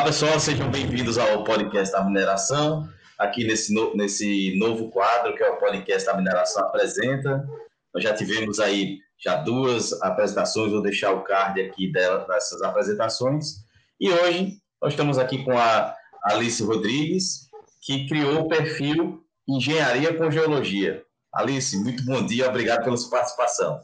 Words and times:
Olá, 0.00 0.06
pessoal, 0.06 0.40
sejam 0.40 0.70
bem-vindos 0.70 1.18
ao 1.18 1.44
podcast 1.44 1.92
da 1.92 2.02
mineração, 2.02 2.88
aqui 3.18 3.44
nesse, 3.44 3.74
no, 3.74 3.94
nesse 3.94 4.58
novo 4.58 4.88
quadro 4.88 5.36
que 5.36 5.42
é 5.42 5.50
o 5.50 5.58
podcast 5.58 6.06
da 6.06 6.16
mineração 6.16 6.64
apresenta. 6.64 7.46
Nós 7.92 8.02
já 8.02 8.14
tivemos 8.14 8.58
aí 8.60 8.96
já 9.22 9.36
duas 9.36 9.92
apresentações, 10.00 10.72
vou 10.72 10.80
deixar 10.80 11.12
o 11.12 11.22
card 11.22 11.60
aqui 11.60 11.92
dessas 11.92 12.62
apresentações. 12.62 13.56
E 14.00 14.10
hoje 14.10 14.56
nós 14.80 14.94
estamos 14.94 15.18
aqui 15.18 15.44
com 15.44 15.52
a 15.58 15.94
Alice 16.24 16.62
Rodrigues, 16.62 17.50
que 17.82 18.08
criou 18.08 18.40
o 18.40 18.48
perfil 18.48 19.22
Engenharia 19.46 20.16
com 20.16 20.30
Geologia. 20.30 21.04
Alice, 21.34 21.76
muito 21.76 22.02
bom 22.06 22.24
dia, 22.24 22.48
obrigado 22.48 22.84
pela 22.84 22.96
sua 22.96 23.10
participação. 23.10 23.78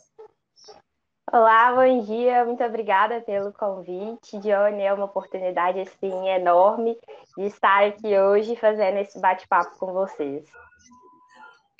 Olá, 1.32 1.74
bom 1.74 2.04
dia, 2.04 2.44
muito 2.44 2.62
obrigada 2.62 3.20
pelo 3.20 3.52
convite, 3.52 4.38
Johnny. 4.38 4.82
É 4.82 4.94
uma 4.94 5.06
oportunidade 5.06 5.80
assim 5.80 6.28
enorme 6.28 6.96
de 7.36 7.46
estar 7.46 7.84
aqui 7.84 8.16
hoje 8.16 8.54
fazendo 8.54 8.98
esse 8.98 9.20
bate-papo 9.20 9.76
com 9.76 9.92
vocês. 9.92 10.44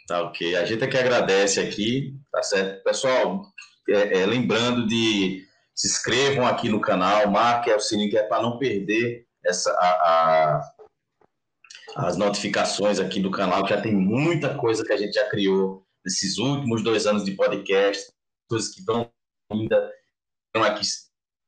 Tá 0.08 0.24
ok, 0.24 0.56
a 0.56 0.64
gente 0.64 0.82
é 0.82 0.88
que 0.88 0.98
agradece 0.98 1.60
aqui, 1.60 2.12
tá 2.32 2.42
certo? 2.42 2.82
Pessoal, 2.82 3.42
é, 3.88 4.18
é, 4.18 4.26
lembrando 4.26 4.84
de 4.84 5.46
se 5.72 5.86
inscrevam 5.86 6.44
aqui 6.44 6.68
no 6.68 6.80
canal, 6.80 7.30
marque 7.30 7.70
o 7.70 7.78
sininho 7.78 8.10
que 8.10 8.18
é 8.18 8.24
para 8.24 8.42
não 8.42 8.58
perder 8.58 9.26
essa, 9.44 9.70
a, 9.70 10.60
a, 11.94 12.06
as 12.08 12.16
notificações 12.16 12.98
aqui 12.98 13.20
do 13.20 13.30
canal, 13.30 13.62
que 13.62 13.70
já 13.70 13.80
tem 13.80 13.94
muita 13.94 14.56
coisa 14.56 14.84
que 14.84 14.92
a 14.92 14.96
gente 14.96 15.12
já 15.12 15.28
criou 15.28 15.84
nesses 16.04 16.36
últimos 16.36 16.82
dois 16.82 17.06
anos 17.06 17.24
de 17.24 17.30
podcast, 17.36 18.10
coisas 18.48 18.74
que 18.74 18.80
estão 18.80 19.08
ainda 19.50 19.92
não 20.54 20.64
é 20.64 20.74
que, 20.74 20.82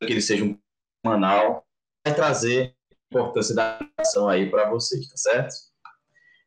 que 0.07 0.13
ele 0.13 0.21
seja 0.21 0.45
um 0.45 0.59
manal, 1.05 1.67
vai 2.05 2.15
trazer 2.15 2.75
a 2.91 2.95
importância 3.11 3.55
da 3.55 3.79
ação 3.99 4.29
aí 4.29 4.51
para 4.51 4.69
vocês, 4.71 5.09
tá 5.09 5.17
certo? 5.17 5.55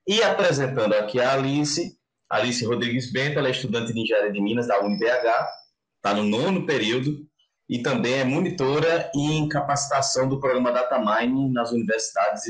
E 0.07 0.21
apresentando 0.23 0.93
aqui 0.93 1.19
a 1.19 1.33
Alice, 1.33 1.97
Alice 2.29 2.63
Rodrigues 2.65 3.11
Bento, 3.11 3.39
ela 3.39 3.47
é 3.47 3.51
estudante 3.51 3.93
de 3.93 3.99
Engenharia 3.99 4.31
de 4.31 4.41
Minas 4.41 4.67
da 4.67 4.83
UniBH, 4.83 5.47
está 5.97 6.13
no 6.13 6.23
nono 6.23 6.65
período 6.65 7.27
e 7.69 7.81
também 7.81 8.15
é 8.15 8.23
monitora 8.23 9.11
em 9.15 9.47
capacitação 9.47 10.27
do 10.27 10.39
programa 10.39 10.71
Data 10.71 10.99
Mining 10.99 11.51
nas 11.51 11.71
universidades 11.71 12.43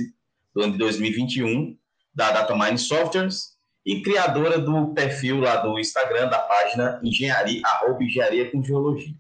do 0.54 0.64
ano 0.64 0.74
de 0.74 0.80
2021 0.80 1.78
da 2.14 2.32
Data 2.32 2.56
Mining 2.56 2.78
Softwares 2.78 3.58
e 3.86 4.02
criadora 4.02 4.60
do 4.60 4.94
perfil 4.94 5.40
lá 5.40 5.58
do 5.58 5.80
Instagram 5.80 6.28
da 6.30 6.40
página 6.40 7.00
engenharia, 7.04 7.62
arroba 7.66 8.04
engenharia 8.04 8.52
com 8.52 8.64
geologia. 8.64 9.14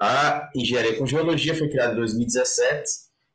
A 0.00 0.48
Engenharia 0.56 0.96
com 0.96 1.06
Geologia 1.06 1.54
foi 1.54 1.68
criada 1.68 1.92
em 1.92 1.96
2017, 1.96 2.82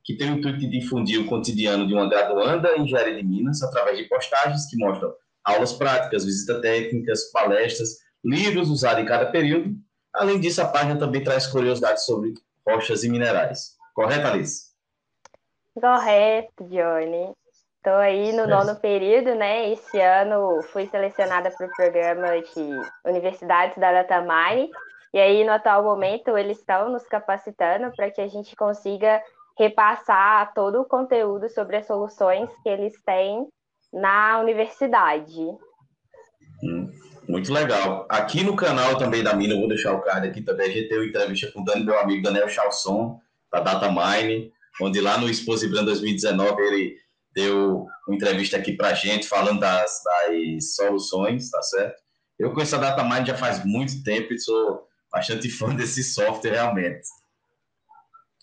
que 0.03 0.17
tem 0.17 0.31
o 0.31 0.37
intuito 0.37 0.57
de 0.57 0.67
difundir 0.67 1.21
o 1.21 1.27
cotidiano 1.27 1.87
de 1.87 1.93
uma 1.93 2.09
graduanda 2.09 2.75
em 2.75 2.81
Engenharia 2.81 3.15
de 3.17 3.23
Minas 3.23 3.61
através 3.61 3.99
de 3.99 4.05
postagens 4.05 4.65
que 4.67 4.75
mostram 4.75 5.13
aulas 5.43 5.73
práticas, 5.73 6.25
visitas 6.25 6.59
técnicas, 6.61 7.31
palestras, 7.31 7.89
livros 8.23 8.71
usados 8.71 9.03
em 9.03 9.05
cada 9.05 9.27
período. 9.27 9.75
Além 10.11 10.39
disso, 10.39 10.59
a 10.59 10.65
página 10.65 10.97
também 10.97 11.23
traz 11.23 11.45
curiosidades 11.45 12.03
sobre 12.03 12.33
rochas 12.67 13.03
e 13.03 13.09
minerais. 13.09 13.75
Correto, 13.93 14.25
Alice? 14.25 14.71
Correto, 15.79 16.63
Johnny. 16.63 17.31
Estou 17.85 17.99
aí 17.99 18.33
no 18.33 18.47
nono 18.47 18.75
período, 18.77 19.35
né? 19.35 19.71
Esse 19.71 20.01
ano 20.01 20.59
fui 20.73 20.87
selecionada 20.87 21.51
para 21.51 21.67
o 21.67 21.75
programa 21.75 22.41
de 22.41 22.79
Universidades 23.05 23.77
da 23.77 23.91
Datamine. 23.91 24.71
E 25.13 25.19
aí, 25.19 25.43
no 25.43 25.51
atual 25.51 25.83
momento, 25.83 26.35
eles 26.35 26.57
estão 26.57 26.91
nos 26.91 27.03
capacitando 27.03 27.95
para 27.95 28.09
que 28.09 28.21
a 28.21 28.27
gente 28.27 28.55
consiga 28.55 29.21
repassar 29.55 30.51
todo 30.55 30.81
o 30.81 30.85
conteúdo 30.85 31.47
sobre 31.47 31.77
as 31.77 31.85
soluções 31.85 32.49
que 32.63 32.69
eles 32.69 32.99
têm 33.05 33.47
na 33.93 34.39
universidade. 34.39 35.41
Hum, 36.63 36.91
muito 37.29 37.53
legal. 37.53 38.07
Aqui 38.09 38.43
no 38.43 38.55
canal 38.55 38.97
também 38.97 39.21
da 39.21 39.35
Mina, 39.35 39.53
vou 39.53 39.67
deixar 39.67 39.93
o 39.93 40.01
card 40.01 40.27
aqui 40.27 40.41
também, 40.41 40.71
a 40.71 40.73
gente 40.73 40.89
teve 40.89 41.01
uma 41.01 41.07
entrevista 41.07 41.51
com 41.51 41.61
o 41.61 41.63
Dani, 41.63 41.85
meu 41.85 41.99
amigo 41.99 42.23
Daniel 42.23 42.49
Chalson, 42.49 43.21
da 43.51 43.59
Datamine, 43.59 44.51
onde 44.81 44.99
lá 44.99 45.19
no 45.19 45.29
Expo 45.29 45.53
Brand 45.69 45.85
2019 45.85 46.61
ele 46.63 47.04
deu 47.35 47.85
uma 48.07 48.15
entrevista 48.15 48.55
aqui 48.55 48.71
para 48.71 48.89
a 48.89 48.93
gente 48.93 49.27
falando 49.27 49.59
das, 49.59 50.01
das, 50.03 50.75
soluções, 50.75 51.49
tá 51.49 51.61
certo? 51.61 52.01
Eu 52.39 52.53
conheço 52.53 52.75
a 52.75 52.79
DataMind 52.79 53.27
já 53.27 53.35
faz 53.35 53.63
muito 53.65 54.03
tempo 54.03 54.33
e 54.33 54.39
sou 54.39 54.87
bastante 55.11 55.49
fã 55.49 55.69
desse 55.75 56.03
software 56.03 56.51
realmente. 56.51 57.05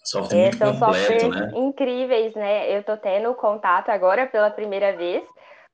Software 0.05 0.39
é, 0.39 0.43
muito 0.43 0.59
são 0.59 0.79
completo, 0.79 1.29
né? 1.29 1.53
Incríveis, 1.55 2.35
né? 2.35 2.75
Eu 2.75 2.81
estou 2.81 2.97
tendo 2.97 3.35
contato 3.35 3.89
agora 3.89 4.27
pela 4.27 4.51
primeira 4.51 4.97
vez, 4.97 5.25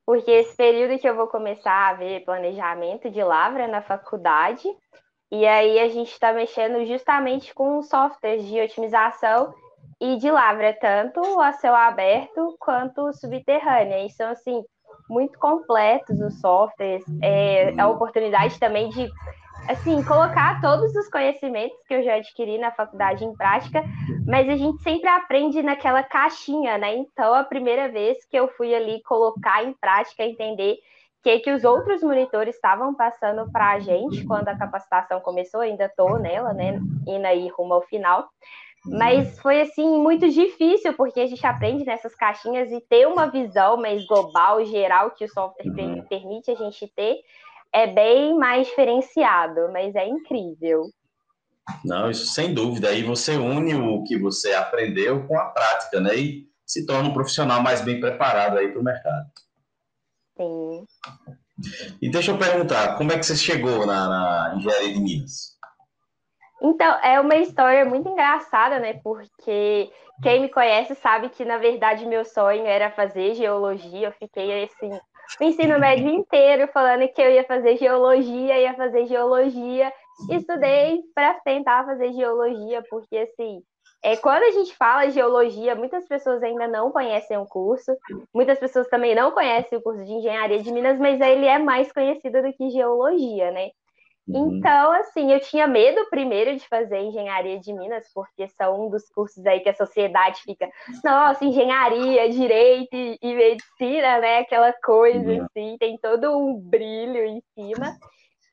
porque 0.06 0.30
esse 0.30 0.54
período 0.56 0.98
que 0.98 1.08
eu 1.08 1.16
vou 1.16 1.26
começar 1.26 1.88
a 1.88 1.94
ver 1.94 2.24
planejamento 2.24 3.10
de 3.10 3.22
lavra 3.22 3.66
na 3.66 3.82
faculdade, 3.82 4.68
e 5.30 5.46
aí 5.46 5.80
a 5.80 5.88
gente 5.88 6.12
está 6.12 6.32
mexendo 6.32 6.86
justamente 6.86 7.54
com 7.54 7.82
softwares 7.82 8.46
de 8.46 8.60
otimização 8.60 9.52
e 10.00 10.16
de 10.16 10.30
lavra, 10.30 10.76
tanto 10.80 11.20
a 11.40 11.52
céu 11.52 11.74
aberto 11.74 12.56
quanto 12.58 13.12
subterrânea. 13.12 14.04
E 14.04 14.10
são, 14.10 14.30
assim, 14.30 14.62
muito 15.08 15.38
completos 15.38 16.20
os 16.20 16.40
softwares. 16.40 17.04
É 17.22 17.74
a 17.78 17.88
oportunidade 17.88 18.58
também 18.60 18.88
de, 18.90 19.10
assim, 19.68 20.02
colocar 20.04 20.60
todos 20.60 20.94
os 20.94 21.08
conhecimentos 21.08 21.76
que 21.86 21.94
eu 21.94 22.02
já 22.02 22.14
adquiri 22.14 22.58
na 22.58 22.70
faculdade 22.70 23.24
em 23.24 23.34
prática, 23.34 23.82
mas 24.26 24.48
a 24.48 24.56
gente 24.56 24.80
sempre 24.82 25.08
aprende 25.08 25.62
naquela 25.62 26.02
caixinha, 26.02 26.78
né? 26.78 26.94
Então, 26.94 27.34
a 27.34 27.42
primeira 27.42 27.88
vez 27.88 28.24
que 28.26 28.36
eu 28.36 28.48
fui 28.48 28.74
ali 28.74 29.02
colocar 29.02 29.64
em 29.64 29.72
prática, 29.72 30.22
entender 30.22 30.74
o 31.18 31.22
que, 31.22 31.40
que 31.40 31.50
os 31.50 31.64
outros 31.64 32.00
monitores 32.02 32.54
estavam 32.54 32.94
passando 32.94 33.50
para 33.50 33.72
a 33.72 33.80
gente 33.80 34.24
quando 34.24 34.48
a 34.48 34.56
capacitação 34.56 35.20
começou, 35.20 35.60
ainda 35.60 35.86
estou 35.86 36.18
nela, 36.18 36.52
né? 36.52 36.80
Indo 37.06 37.26
aí 37.26 37.48
rumo 37.48 37.74
ao 37.74 37.82
final. 37.82 38.28
Mas 38.90 39.38
foi 39.40 39.60
assim 39.60 39.98
muito 39.98 40.28
difícil 40.28 40.94
porque 40.94 41.20
a 41.20 41.26
gente 41.26 41.46
aprende 41.46 41.84
nessas 41.84 42.14
caixinhas 42.14 42.70
e 42.70 42.80
ter 42.80 43.06
uma 43.06 43.26
visão 43.26 43.76
mais 43.76 44.06
global, 44.06 44.64
geral 44.64 45.10
que 45.10 45.24
o 45.24 45.28
software 45.28 45.66
uhum. 45.66 46.02
permite 46.02 46.50
a 46.50 46.54
gente 46.54 46.86
ter 46.94 47.18
é 47.72 47.86
bem 47.86 48.36
mais 48.36 48.66
diferenciado, 48.66 49.70
mas 49.72 49.94
é 49.94 50.08
incrível. 50.08 50.90
Não, 51.84 52.10
isso 52.10 52.26
sem 52.26 52.54
dúvida. 52.54 52.88
Aí 52.88 53.02
você 53.02 53.36
une 53.36 53.74
o 53.74 54.02
que 54.04 54.18
você 54.18 54.54
aprendeu 54.54 55.26
com 55.26 55.38
a 55.38 55.46
prática, 55.46 56.00
né? 56.00 56.16
E 56.16 56.48
se 56.66 56.86
torna 56.86 57.08
um 57.08 57.12
profissional 57.12 57.62
mais 57.62 57.82
bem 57.82 58.00
preparado 58.00 58.58
aí 58.58 58.68
para 58.68 58.80
o 58.80 58.84
mercado. 58.84 59.30
Sim. 60.36 60.84
E 62.00 62.10
deixa 62.10 62.30
eu 62.30 62.38
perguntar, 62.38 62.96
como 62.96 63.12
é 63.12 63.18
que 63.18 63.26
você 63.26 63.36
chegou 63.36 63.84
na, 63.84 64.08
na 64.08 64.54
engenharia 64.56 64.94
de 64.94 65.00
Minas? 65.00 65.57
Então, 66.60 66.98
é 67.02 67.20
uma 67.20 67.36
história 67.36 67.84
muito 67.84 68.08
engraçada, 68.08 68.78
né? 68.78 68.94
Porque 69.02 69.90
quem 70.22 70.40
me 70.40 70.48
conhece 70.48 70.94
sabe 70.96 71.28
que, 71.28 71.44
na 71.44 71.58
verdade, 71.58 72.06
meu 72.06 72.24
sonho 72.24 72.66
era 72.66 72.90
fazer 72.90 73.34
geologia. 73.34 74.08
Eu 74.08 74.12
fiquei, 74.12 74.64
assim, 74.64 74.90
o 75.40 75.44
ensino 75.44 75.78
médio 75.78 76.08
inteiro 76.08 76.68
falando 76.72 77.08
que 77.08 77.20
eu 77.20 77.30
ia 77.30 77.44
fazer 77.44 77.76
geologia, 77.76 78.58
ia 78.58 78.74
fazer 78.74 79.06
geologia. 79.06 79.92
Estudei 80.30 81.00
para 81.14 81.34
tentar 81.40 81.84
fazer 81.84 82.12
geologia, 82.12 82.82
porque, 82.90 83.16
assim, 83.18 83.62
é, 84.02 84.16
quando 84.16 84.42
a 84.44 84.50
gente 84.50 84.74
fala 84.76 85.10
geologia, 85.10 85.74
muitas 85.74 86.06
pessoas 86.06 86.42
ainda 86.42 86.68
não 86.68 86.90
conhecem 86.90 87.36
o 87.36 87.46
curso, 87.46 87.96
muitas 88.32 88.58
pessoas 88.58 88.88
também 88.88 89.14
não 89.14 89.32
conhecem 89.32 89.78
o 89.78 89.82
curso 89.82 90.04
de 90.04 90.12
engenharia 90.12 90.62
de 90.62 90.72
Minas, 90.72 90.98
mas 90.98 91.20
ele 91.20 91.46
é 91.46 91.58
mais 91.58 91.92
conhecido 91.92 92.42
do 92.42 92.52
que 92.52 92.70
geologia, 92.70 93.50
né? 93.50 93.70
Uhum. 94.28 94.56
Então, 94.56 94.92
assim, 94.92 95.32
eu 95.32 95.40
tinha 95.40 95.66
medo 95.66 96.04
primeiro 96.10 96.54
de 96.56 96.68
fazer 96.68 96.98
engenharia 97.00 97.58
de 97.58 97.72
Minas, 97.72 98.04
porque 98.14 98.46
são 98.48 98.86
um 98.86 98.90
dos 98.90 99.08
cursos 99.08 99.44
aí 99.46 99.60
que 99.60 99.70
a 99.70 99.74
sociedade 99.74 100.42
fica, 100.42 100.68
nossa, 101.02 101.44
engenharia, 101.44 102.28
direito 102.28 102.94
e, 102.94 103.34
medicina, 103.34 104.18
né? 104.18 104.38
Aquela 104.40 104.72
coisa 104.72 105.30
uhum. 105.30 105.44
assim, 105.44 105.76
tem 105.78 105.96
todo 105.96 106.36
um 106.36 106.58
brilho 106.58 107.24
em 107.24 107.42
cima. 107.54 107.96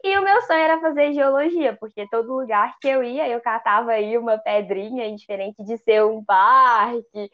E 0.03 0.17
o 0.17 0.23
meu 0.23 0.39
sonho 0.43 0.59
era 0.59 0.79
fazer 0.79 1.13
geologia, 1.13 1.75
porque 1.79 2.07
todo 2.09 2.35
lugar 2.35 2.75
que 2.79 2.87
eu 2.87 3.03
ia, 3.03 3.27
eu 3.27 3.41
catava 3.41 3.91
aí 3.91 4.17
uma 4.17 4.37
pedrinha, 4.37 5.13
diferente 5.15 5.63
de 5.63 5.77
ser 5.79 6.05
um 6.05 6.23
parque, 6.23 7.29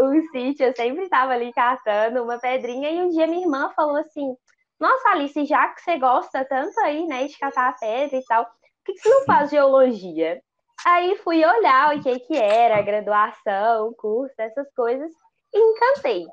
um 0.00 0.22
sítio, 0.32 0.66
eu 0.66 0.74
sempre 0.74 1.04
estava 1.04 1.32
ali 1.32 1.52
catando 1.52 2.22
uma 2.22 2.38
pedrinha. 2.38 2.90
E 2.90 3.02
um 3.02 3.10
dia 3.10 3.26
minha 3.26 3.42
irmã 3.42 3.70
falou 3.76 3.96
assim: 3.96 4.34
nossa, 4.84 5.08
Alice, 5.08 5.46
já 5.46 5.68
que 5.68 5.80
você 5.80 5.98
gosta 5.98 6.44
tanto 6.44 6.78
aí, 6.80 7.06
né, 7.06 7.26
de 7.26 7.38
catar 7.38 7.70
a 7.70 7.72
pedra 7.72 8.18
e 8.18 8.24
tal, 8.26 8.44
por 8.44 8.94
que, 8.94 8.98
você 8.98 9.08
não 9.08 9.24
faz 9.24 9.48
geologia? 9.48 10.42
Aí 10.84 11.16
fui 11.24 11.42
olhar 11.42 11.96
o 11.96 12.02
que 12.02 12.18
que 12.20 12.36
era, 12.36 12.76
a 12.76 12.82
graduação, 12.82 13.88
o 13.88 13.94
curso, 13.94 14.34
essas 14.38 14.70
coisas, 14.74 15.10
e 15.54 15.58
encantei. 15.58 16.26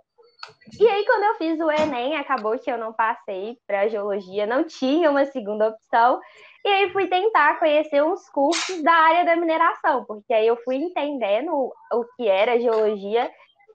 E 0.79 0.87
aí, 0.87 1.05
quando 1.05 1.23
eu 1.23 1.35
fiz 1.35 1.59
o 1.59 1.71
Enem, 1.71 2.17
acabou 2.17 2.57
que 2.59 2.69
eu 2.69 2.77
não 2.77 2.91
passei 2.91 3.57
para 3.65 3.87
geologia, 3.87 4.45
não 4.45 4.65
tinha 4.65 5.09
uma 5.09 5.23
segunda 5.25 5.69
opção. 5.69 6.19
E 6.65 6.67
aí 6.67 6.91
fui 6.91 7.07
tentar 7.07 7.57
conhecer 7.59 8.03
uns 8.03 8.27
cursos 8.29 8.83
da 8.83 8.91
área 8.91 9.23
da 9.23 9.35
mineração, 9.35 10.03
porque 10.05 10.33
aí 10.33 10.47
eu 10.47 10.57
fui 10.63 10.75
entendendo 10.75 11.51
o 11.53 12.05
que 12.15 12.27
era 12.27 12.59
geologia. 12.59 13.31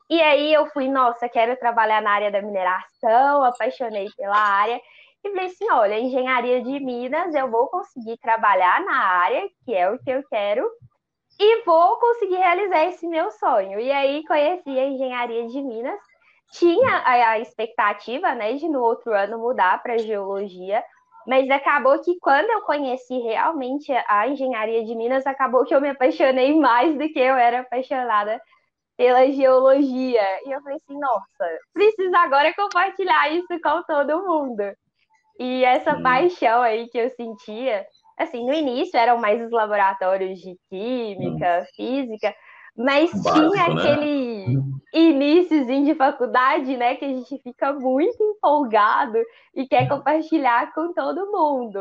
E 0.08 0.20
aí 0.22 0.52
eu 0.52 0.66
fui, 0.68 0.88
nossa, 0.88 1.28
quero 1.28 1.56
trabalhar 1.58 2.00
na 2.00 2.10
área 2.10 2.30
da 2.30 2.40
mineração, 2.40 3.42
apaixonei 3.42 4.08
pela 4.16 4.36
área. 4.36 4.80
E 5.24 5.30
falei 5.30 5.46
assim: 5.46 5.70
olha, 5.70 5.98
engenharia 5.98 6.62
de 6.62 6.78
Minas, 6.80 7.34
eu 7.34 7.50
vou 7.50 7.68
conseguir 7.68 8.16
trabalhar 8.18 8.84
na 8.84 8.96
área, 8.96 9.48
que 9.64 9.74
é 9.74 9.90
o 9.90 9.98
que 9.98 10.10
eu 10.10 10.22
quero, 10.28 10.68
e 11.38 11.64
vou 11.64 11.98
conseguir 11.98 12.36
realizar 12.36 12.84
esse 12.86 13.06
meu 13.08 13.30
sonho. 13.32 13.80
E 13.80 13.90
aí 13.90 14.24
conheci 14.26 14.78
a 14.78 14.86
engenharia 14.86 15.46
de 15.48 15.60
Minas, 15.62 16.00
tinha 16.52 17.02
a 17.04 17.38
expectativa, 17.40 18.34
né, 18.34 18.54
de 18.54 18.68
no 18.68 18.80
outro 18.82 19.12
ano 19.12 19.38
mudar 19.38 19.82
para 19.82 19.98
geologia, 19.98 20.82
mas 21.26 21.50
acabou 21.50 22.00
que 22.00 22.16
quando 22.20 22.48
eu 22.50 22.62
conheci 22.62 23.18
realmente 23.18 23.92
a 24.08 24.28
engenharia 24.28 24.84
de 24.84 24.94
Minas, 24.94 25.26
acabou 25.26 25.64
que 25.64 25.74
eu 25.74 25.80
me 25.80 25.90
apaixonei 25.90 26.54
mais 26.54 26.96
do 26.96 27.08
que 27.08 27.18
eu 27.18 27.34
era 27.34 27.60
apaixonada 27.60 28.40
pela 28.96 29.30
geologia. 29.30 30.22
E 30.44 30.52
eu 30.52 30.62
falei 30.62 30.78
assim, 30.78 30.98
nossa, 30.98 31.58
preciso 31.72 32.14
agora 32.16 32.54
compartilhar 32.54 33.30
isso 33.32 33.60
com 33.62 33.82
todo 33.82 34.26
mundo. 34.26 34.62
E 35.38 35.64
essa 35.64 35.96
hum. 35.96 36.02
paixão 36.02 36.62
aí 36.62 36.88
que 36.88 36.98
eu 36.98 37.10
sentia, 37.10 37.86
assim, 38.18 38.44
no 38.46 38.54
início 38.54 38.98
eram 38.98 39.18
mais 39.18 39.42
os 39.42 39.50
laboratórios 39.50 40.40
de 40.40 40.56
química, 40.70 41.62
hum. 41.62 41.66
física, 41.76 42.34
mas 42.76 43.10
Básico, 43.10 43.50
tinha 43.50 43.68
né? 43.68 43.80
aquele 43.80 44.58
iníciozinho 44.92 45.86
de 45.86 45.94
faculdade, 45.94 46.76
né, 46.76 46.96
que 46.96 47.04
a 47.04 47.08
gente 47.08 47.38
fica 47.42 47.72
muito 47.72 48.22
empolgado 48.22 49.18
e 49.54 49.66
quer 49.66 49.88
compartilhar 49.88 50.72
com 50.74 50.92
todo 50.92 51.30
mundo. 51.32 51.78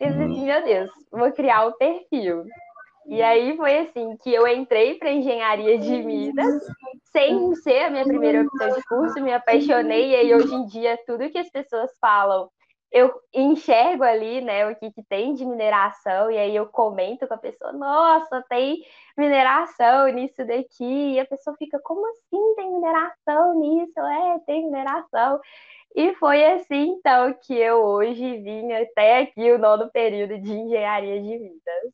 Eu 0.00 0.08
assim, 0.08 0.44
meu 0.44 0.64
Deus, 0.64 0.90
vou 1.12 1.30
criar 1.32 1.66
o 1.66 1.72
perfil. 1.74 2.44
E 3.06 3.22
aí 3.22 3.56
foi 3.56 3.78
assim 3.78 4.16
que 4.22 4.32
eu 4.32 4.46
entrei 4.46 4.94
para 4.94 5.10
engenharia 5.10 5.78
de 5.78 6.02
Minas, 6.02 6.62
sem 7.12 7.54
ser 7.56 7.84
a 7.84 7.90
minha 7.90 8.04
primeira 8.04 8.42
opção 8.42 8.68
de 8.74 8.82
curso, 8.84 9.22
me 9.22 9.32
apaixonei 9.32 10.10
e 10.10 10.16
aí 10.16 10.34
hoje 10.34 10.54
em 10.54 10.66
dia 10.66 10.98
tudo 11.06 11.28
que 11.30 11.38
as 11.38 11.50
pessoas 11.50 11.90
falam 12.00 12.48
eu 12.92 13.10
enxergo 13.32 14.04
ali, 14.04 14.42
né, 14.42 14.68
o 14.68 14.76
que, 14.76 14.92
que 14.92 15.02
tem 15.02 15.32
de 15.32 15.46
mineração, 15.46 16.30
e 16.30 16.36
aí 16.36 16.54
eu 16.54 16.66
comento 16.66 17.26
com 17.26 17.32
a 17.32 17.38
pessoa, 17.38 17.72
nossa, 17.72 18.44
tem 18.50 18.84
mineração 19.16 20.08
nisso 20.08 20.44
daqui, 20.44 21.14
e 21.14 21.18
a 21.18 21.24
pessoa 21.24 21.56
fica, 21.56 21.80
como 21.82 22.06
assim 22.06 22.54
tem 22.54 22.70
mineração 22.70 23.58
nisso? 23.58 23.98
É, 23.98 24.38
tem 24.46 24.64
mineração. 24.66 25.40
E 25.96 26.14
foi 26.16 26.44
assim, 26.44 26.90
então, 26.98 27.34
que 27.42 27.54
eu 27.54 27.82
hoje 27.82 28.38
vim 28.38 28.72
até 28.72 29.20
aqui 29.20 29.50
o 29.52 29.58
nono 29.58 29.90
período 29.90 30.38
de 30.38 30.52
engenharia 30.52 31.20
de 31.22 31.38
vidas. 31.38 31.92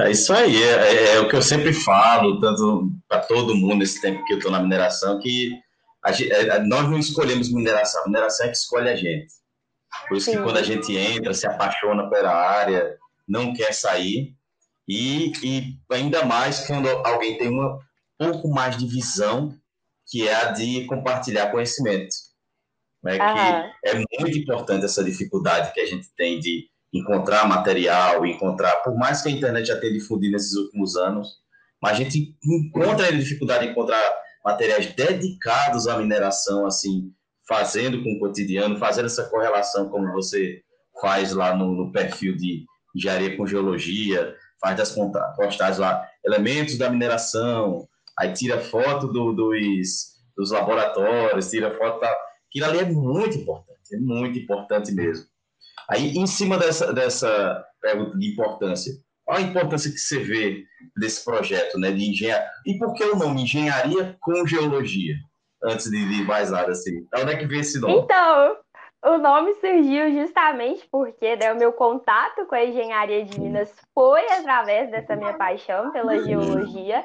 É 0.00 0.10
isso 0.10 0.32
aí, 0.32 0.62
é, 0.62 0.68
é, 0.68 1.14
é 1.14 1.20
o 1.20 1.28
que 1.28 1.34
eu 1.34 1.42
sempre 1.42 1.72
falo, 1.72 2.40
tanto 2.40 2.90
para 3.08 3.20
todo 3.20 3.56
mundo 3.56 3.78
nesse 3.78 4.00
tempo 4.00 4.24
que 4.24 4.34
eu 4.34 4.38
estou 4.38 4.52
na 4.52 4.60
mineração, 4.60 5.18
que 5.18 5.58
a, 6.04 6.58
nós 6.60 6.88
não 6.88 6.98
escolhemos 6.98 7.52
mineração, 7.52 8.02
a 8.04 8.06
mineração 8.06 8.46
é 8.46 8.50
que 8.50 8.56
escolhe 8.56 8.88
a 8.88 8.94
gente. 8.94 9.34
Por 10.08 10.16
isso 10.16 10.30
Sim. 10.30 10.36
que 10.36 10.42
quando 10.42 10.58
a 10.58 10.62
gente 10.62 10.96
entra, 10.96 11.34
se 11.34 11.46
apaixona 11.46 12.08
pela 12.08 12.32
área, 12.32 12.96
não 13.26 13.52
quer 13.52 13.72
sair, 13.74 14.36
e, 14.86 15.32
e 15.42 15.78
ainda 15.90 16.24
mais 16.24 16.66
quando 16.66 16.88
alguém 16.88 17.36
tem 17.36 17.48
um 17.48 17.78
pouco 18.16 18.48
mais 18.48 18.76
de 18.76 18.86
visão, 18.86 19.54
que 20.06 20.26
é 20.26 20.34
a 20.34 20.52
de 20.52 20.86
compartilhar 20.86 21.50
conhecimento. 21.50 22.14
Né? 23.02 23.18
Que 23.18 23.88
é 23.88 23.94
muito 23.94 24.38
importante 24.38 24.84
essa 24.84 25.04
dificuldade 25.04 25.72
que 25.72 25.80
a 25.80 25.86
gente 25.86 26.08
tem 26.16 26.38
de 26.38 26.68
encontrar 26.92 27.46
material, 27.46 28.24
encontrar, 28.24 28.76
por 28.76 28.96
mais 28.96 29.22
que 29.22 29.28
a 29.28 29.32
internet 29.32 29.66
já 29.66 29.78
tenha 29.78 29.92
difundido 29.92 30.32
nesses 30.32 30.54
últimos 30.54 30.96
anos, 30.96 31.36
mas 31.80 31.92
a 31.92 31.94
gente 31.94 32.34
encontra 32.44 33.12
dificuldade 33.12 33.66
de 33.66 33.72
encontrar 33.72 34.00
materiais 34.44 34.94
dedicados 34.94 35.86
à 35.86 35.98
mineração, 35.98 36.66
assim, 36.66 37.12
fazendo 37.46 38.02
com 38.02 38.12
o 38.12 38.18
cotidiano, 38.18 38.78
fazendo 38.78 39.06
essa 39.06 39.28
correlação 39.28 39.88
como 39.88 40.12
você 40.12 40.62
faz 41.00 41.32
lá 41.32 41.54
no, 41.54 41.74
no 41.74 41.92
perfil 41.92 42.36
de 42.36 42.64
engenharia 42.94 43.36
com 43.36 43.46
geologia, 43.46 44.34
faz 44.60 44.76
das 44.76 44.94
postagens 45.36 45.78
lá, 45.78 46.04
elementos 46.24 46.76
da 46.76 46.90
mineração, 46.90 47.86
aí 48.18 48.32
tira 48.32 48.60
foto 48.60 49.06
do, 49.08 49.32
dos, 49.32 50.16
dos 50.36 50.50
laboratórios, 50.50 51.50
tira 51.50 51.76
foto 51.76 52.00
da... 52.00 52.10
Aquilo 52.48 52.66
ali 52.66 52.78
é 52.78 52.84
muito 52.84 53.38
importante, 53.38 53.94
é 53.94 53.98
muito 53.98 54.38
importante 54.38 54.92
mesmo. 54.92 55.26
Aí, 55.90 56.16
em 56.16 56.26
cima 56.26 56.58
dessa, 56.58 56.92
dessa 56.92 57.64
pergunta 57.80 58.18
de 58.18 58.32
importância, 58.32 58.92
qual 59.24 59.38
a 59.38 59.42
importância 59.42 59.90
que 59.90 59.98
você 59.98 60.18
vê 60.20 60.64
desse 60.96 61.24
projeto, 61.24 61.78
né, 61.78 61.90
de 61.90 62.10
engenharia? 62.10 62.48
E 62.66 62.78
por 62.78 62.94
que 62.94 63.04
o 63.04 63.16
nome 63.16 63.42
Engenharia 63.42 64.16
com 64.20 64.46
Geologia? 64.46 65.14
Antes 65.62 65.90
de 65.90 65.96
ir 65.96 66.26
mais 66.26 66.50
nada, 66.50 66.72
assim. 66.72 67.06
Onde 67.14 67.32
é 67.32 67.36
que 67.36 67.46
vem 67.46 67.60
esse 67.60 67.78
nome? 67.78 67.94
Então, 67.94 68.56
o 69.04 69.16
nome 69.16 69.54
surgiu 69.54 70.10
justamente 70.12 70.88
porque 70.90 71.36
né, 71.36 71.52
o 71.52 71.56
meu 71.56 71.72
contato 71.72 72.46
com 72.46 72.54
a 72.54 72.64
engenharia 72.64 73.24
de 73.24 73.40
Minas 73.40 73.72
foi 73.94 74.24
através 74.32 74.90
dessa 74.90 75.14
minha 75.14 75.34
paixão 75.34 75.92
pela 75.92 76.18
geologia 76.24 77.04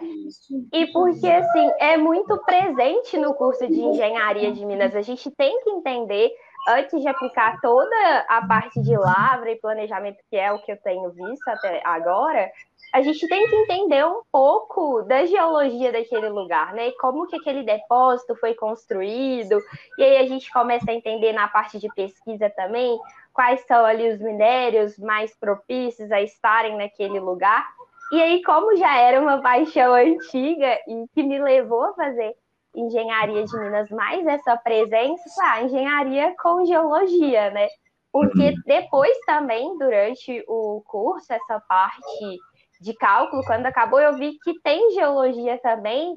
e 0.74 0.88
porque 0.92 1.28
assim 1.28 1.72
é 1.80 1.96
muito 1.96 2.36
presente 2.46 3.16
no 3.18 3.34
curso 3.36 3.68
de 3.68 3.80
engenharia 3.80 4.52
de 4.52 4.66
Minas. 4.66 4.96
A 4.96 5.02
gente 5.02 5.30
tem 5.32 5.62
que 5.62 5.70
entender 5.70 6.32
antes 6.68 7.02
de 7.02 7.08
aplicar 7.08 7.60
toda 7.62 8.26
a 8.28 8.46
parte 8.46 8.82
de 8.82 8.96
lavra 8.98 9.52
e 9.52 9.60
planejamento, 9.60 10.18
que 10.30 10.38
é 10.38 10.52
o 10.52 10.60
que 10.60 10.72
eu 10.72 10.78
tenho 10.78 11.12
visto 11.12 11.48
até 11.48 11.82
agora, 11.84 12.50
a 12.94 13.02
gente 13.02 13.28
tem 13.28 13.48
que 13.50 13.56
entender 13.56 14.06
um 14.06 14.22
pouco 14.32 15.02
da 15.04 15.26
geologia 15.26 15.92
daquele 15.92 16.30
lugar, 16.30 16.74
né? 16.74 16.92
Como 17.00 17.28
que 17.28 17.36
aquele 17.36 17.64
depósito 17.64 18.36
foi 18.36 18.54
construído, 18.54 19.60
e 19.98 20.04
aí 20.04 20.18
a 20.18 20.28
gente 20.28 20.52
começa 20.52 20.92
a 20.92 20.94
entender 20.94 21.34
na 21.34 21.48
parte 21.48 21.80
de 21.80 21.88
pesquisa 21.96 22.50
também 22.52 23.00
quais 23.34 23.66
são 23.66 23.84
ali 23.84 24.12
os 24.12 24.20
minérios 24.20 24.98
mais 25.00 25.36
propícios 25.36 26.12
a 26.12 26.22
estarem 26.22 26.78
naquele 26.78 27.20
lugar. 27.20 27.66
E 28.12 28.22
aí, 28.22 28.44
como 28.44 28.78
já 28.78 28.96
era 28.96 29.20
uma 29.20 29.42
paixão 29.42 29.94
antiga 29.96 30.78
e 30.88 31.08
que 31.16 31.24
me 31.24 31.40
levou 31.40 31.84
a 31.84 31.94
fazer 31.96 32.36
engenharia 32.76 33.44
de 33.44 33.58
Minas, 33.58 33.90
mais 33.90 34.26
essa 34.26 34.58
presença, 34.58 35.24
ah, 35.42 35.62
engenharia 35.62 36.34
com 36.42 36.66
geologia, 36.66 37.52
né? 37.52 37.68
Porque 38.12 38.50
uhum. 38.50 38.62
depois 38.66 39.18
também, 39.26 39.78
durante 39.78 40.44
o 40.48 40.84
curso, 40.86 41.34
essa 41.34 41.60
parte 41.60 42.40
de 42.80 42.94
cálculo, 42.94 43.44
quando 43.46 43.66
acabou, 43.66 44.00
eu 44.00 44.14
vi 44.14 44.38
que 44.44 44.60
tem 44.62 44.92
geologia 44.92 45.58
também, 45.60 46.14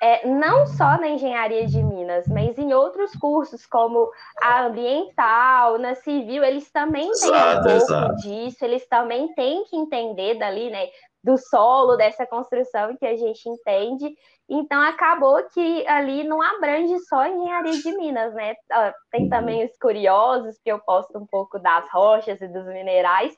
é, 0.00 0.26
não 0.26 0.66
só 0.66 0.96
na 0.98 1.08
engenharia 1.08 1.66
de 1.66 1.82
Minas, 1.82 2.26
mas 2.28 2.56
em 2.56 2.72
outros 2.72 3.12
cursos, 3.12 3.66
como 3.66 4.08
a 4.40 4.66
ambiental, 4.66 5.78
na 5.78 5.94
civil, 5.96 6.42
eles 6.42 6.70
também 6.70 7.10
têm 7.10 7.30
exato, 7.30 7.58
um 7.58 7.62
pouco 7.62 7.76
exato. 7.76 8.16
disso, 8.16 8.64
eles 8.64 8.88
também 8.88 9.32
têm 9.34 9.64
que 9.64 9.76
entender 9.76 10.38
dali, 10.38 10.70
né? 10.70 10.88
Do 11.22 11.36
solo, 11.36 11.96
dessa 11.96 12.26
construção 12.26 12.96
que 12.96 13.04
a 13.04 13.16
gente 13.16 13.48
entende. 13.48 14.14
Então 14.48 14.80
acabou 14.80 15.42
que 15.52 15.86
ali 15.86 16.24
não 16.24 16.40
abrange 16.40 16.98
só 17.00 17.20
a 17.20 17.28
engenharia 17.28 17.82
de 17.82 17.96
Minas, 17.96 18.34
né? 18.34 18.54
Ah, 18.72 18.94
tem 19.10 19.24
uhum. 19.24 19.28
também 19.28 19.64
os 19.64 19.76
curiosos, 19.78 20.56
que 20.64 20.70
eu 20.72 20.78
posto 20.78 21.18
um 21.18 21.26
pouco 21.26 21.58
das 21.58 21.90
rochas 21.90 22.40
e 22.40 22.48
dos 22.48 22.64
minerais, 22.66 23.36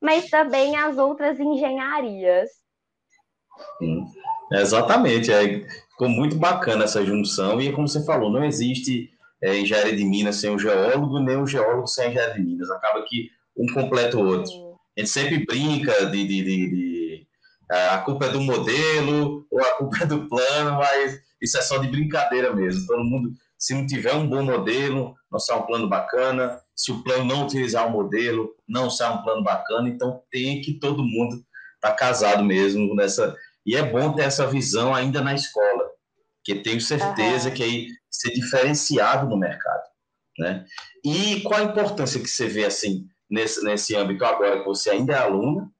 mas 0.00 0.28
também 0.28 0.76
as 0.76 0.98
outras 0.98 1.40
engenharias. 1.40 2.50
Sim, 3.78 4.04
exatamente. 4.52 5.32
É, 5.32 5.66
ficou 5.90 6.08
muito 6.08 6.36
bacana 6.36 6.84
essa 6.84 7.04
junção, 7.04 7.60
e 7.60 7.72
como 7.72 7.88
você 7.88 8.04
falou, 8.04 8.30
não 8.30 8.44
existe 8.44 9.10
é, 9.42 9.58
engenharia 9.58 9.96
de 9.96 10.04
Minas 10.04 10.36
sem 10.36 10.50
o 10.50 10.58
geólogo, 10.58 11.18
nem 11.20 11.36
o 11.36 11.46
geólogo 11.46 11.86
sem 11.86 12.06
a 12.06 12.08
engenharia 12.08 12.34
de 12.34 12.42
Minas. 12.42 12.70
Acaba 12.70 13.02
que 13.06 13.30
um 13.56 13.66
completa 13.72 14.16
o 14.16 14.26
outro. 14.26 14.52
A 14.96 15.00
gente 15.00 15.10
sempre 15.10 15.46
brinca 15.46 16.06
de, 16.06 16.26
de, 16.26 16.44
de, 16.44 16.70
de 16.70 16.89
é, 16.89 16.89
a 17.70 17.98
culpa 17.98 18.26
é 18.26 18.30
do 18.30 18.40
modelo 18.40 19.46
ou 19.50 19.60
a 19.60 19.76
culpa 19.76 19.98
é 20.02 20.06
do 20.06 20.28
plano, 20.28 20.76
mas 20.76 21.20
isso 21.40 21.56
é 21.56 21.62
só 21.62 21.78
de 21.78 21.88
brincadeira 21.88 22.54
mesmo. 22.54 22.86
Todo 22.86 23.04
mundo, 23.04 23.30
se 23.56 23.74
não 23.74 23.86
tiver 23.86 24.12
um 24.14 24.28
bom 24.28 24.42
modelo, 24.42 25.14
não 25.30 25.38
sai 25.38 25.56
um 25.58 25.66
plano 25.66 25.88
bacana. 25.88 26.60
Se 26.74 26.90
o 26.90 27.02
plano 27.02 27.24
não 27.24 27.44
utilizar 27.44 27.86
o 27.86 27.90
modelo, 27.90 28.50
não 28.68 28.90
sai 28.90 29.12
um 29.12 29.22
plano 29.22 29.44
bacana. 29.44 29.88
Então 29.88 30.22
tem 30.30 30.60
que 30.60 30.74
todo 30.74 31.04
mundo 31.04 31.36
estar 31.76 31.90
tá 31.90 31.94
casado 31.94 32.44
mesmo 32.44 32.94
nessa. 32.94 33.36
E 33.64 33.76
é 33.76 33.82
bom 33.82 34.12
ter 34.12 34.22
essa 34.22 34.46
visão 34.46 34.94
ainda 34.94 35.20
na 35.22 35.34
escola, 35.34 35.90
que 36.42 36.56
tenho 36.56 36.80
certeza 36.80 37.50
uhum. 37.50 37.54
que 37.54 37.62
aí 37.62 37.88
ser 38.10 38.30
diferenciado 38.32 39.28
no 39.28 39.38
mercado, 39.38 39.82
né? 40.38 40.64
E 41.04 41.40
qual 41.42 41.60
a 41.60 41.64
importância 41.64 42.20
que 42.20 42.26
você 42.26 42.48
vê 42.48 42.64
assim 42.64 43.06
nesse, 43.30 43.62
nesse 43.62 43.94
âmbito 43.94 44.24
agora 44.24 44.58
que 44.58 44.64
você 44.64 44.90
ainda 44.90 45.12
é 45.12 45.18
aluno 45.18 45.70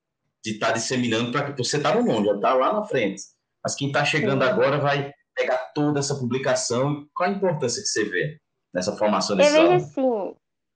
de 0.45 0.53
estar 0.53 0.69
tá 0.69 0.73
disseminando 0.73 1.33
para 1.33 1.53
que 1.53 1.59
você 1.59 1.77
está 1.77 1.95
no 1.95 2.03
mundo, 2.03 2.27
já 2.27 2.35
está 2.35 2.55
lá 2.55 2.73
na 2.73 2.85
frente. 2.85 3.23
Mas 3.63 3.75
quem 3.75 3.89
está 3.89 4.05
chegando 4.05 4.43
agora 4.43 4.79
vai 4.79 5.13
pegar 5.35 5.59
toda 5.75 6.01
essa 6.01 6.15
publicação? 6.15 7.07
Qual 7.15 7.29
a 7.29 7.33
importância 7.33 7.83
que 7.83 7.89
você 7.89 8.05
vê 8.05 8.39
nessa 8.75 8.97
formação 8.97 9.37
desse 9.37 9.57
Eu 9.57 9.63
vejo 9.63 9.75
assim, 9.75 10.35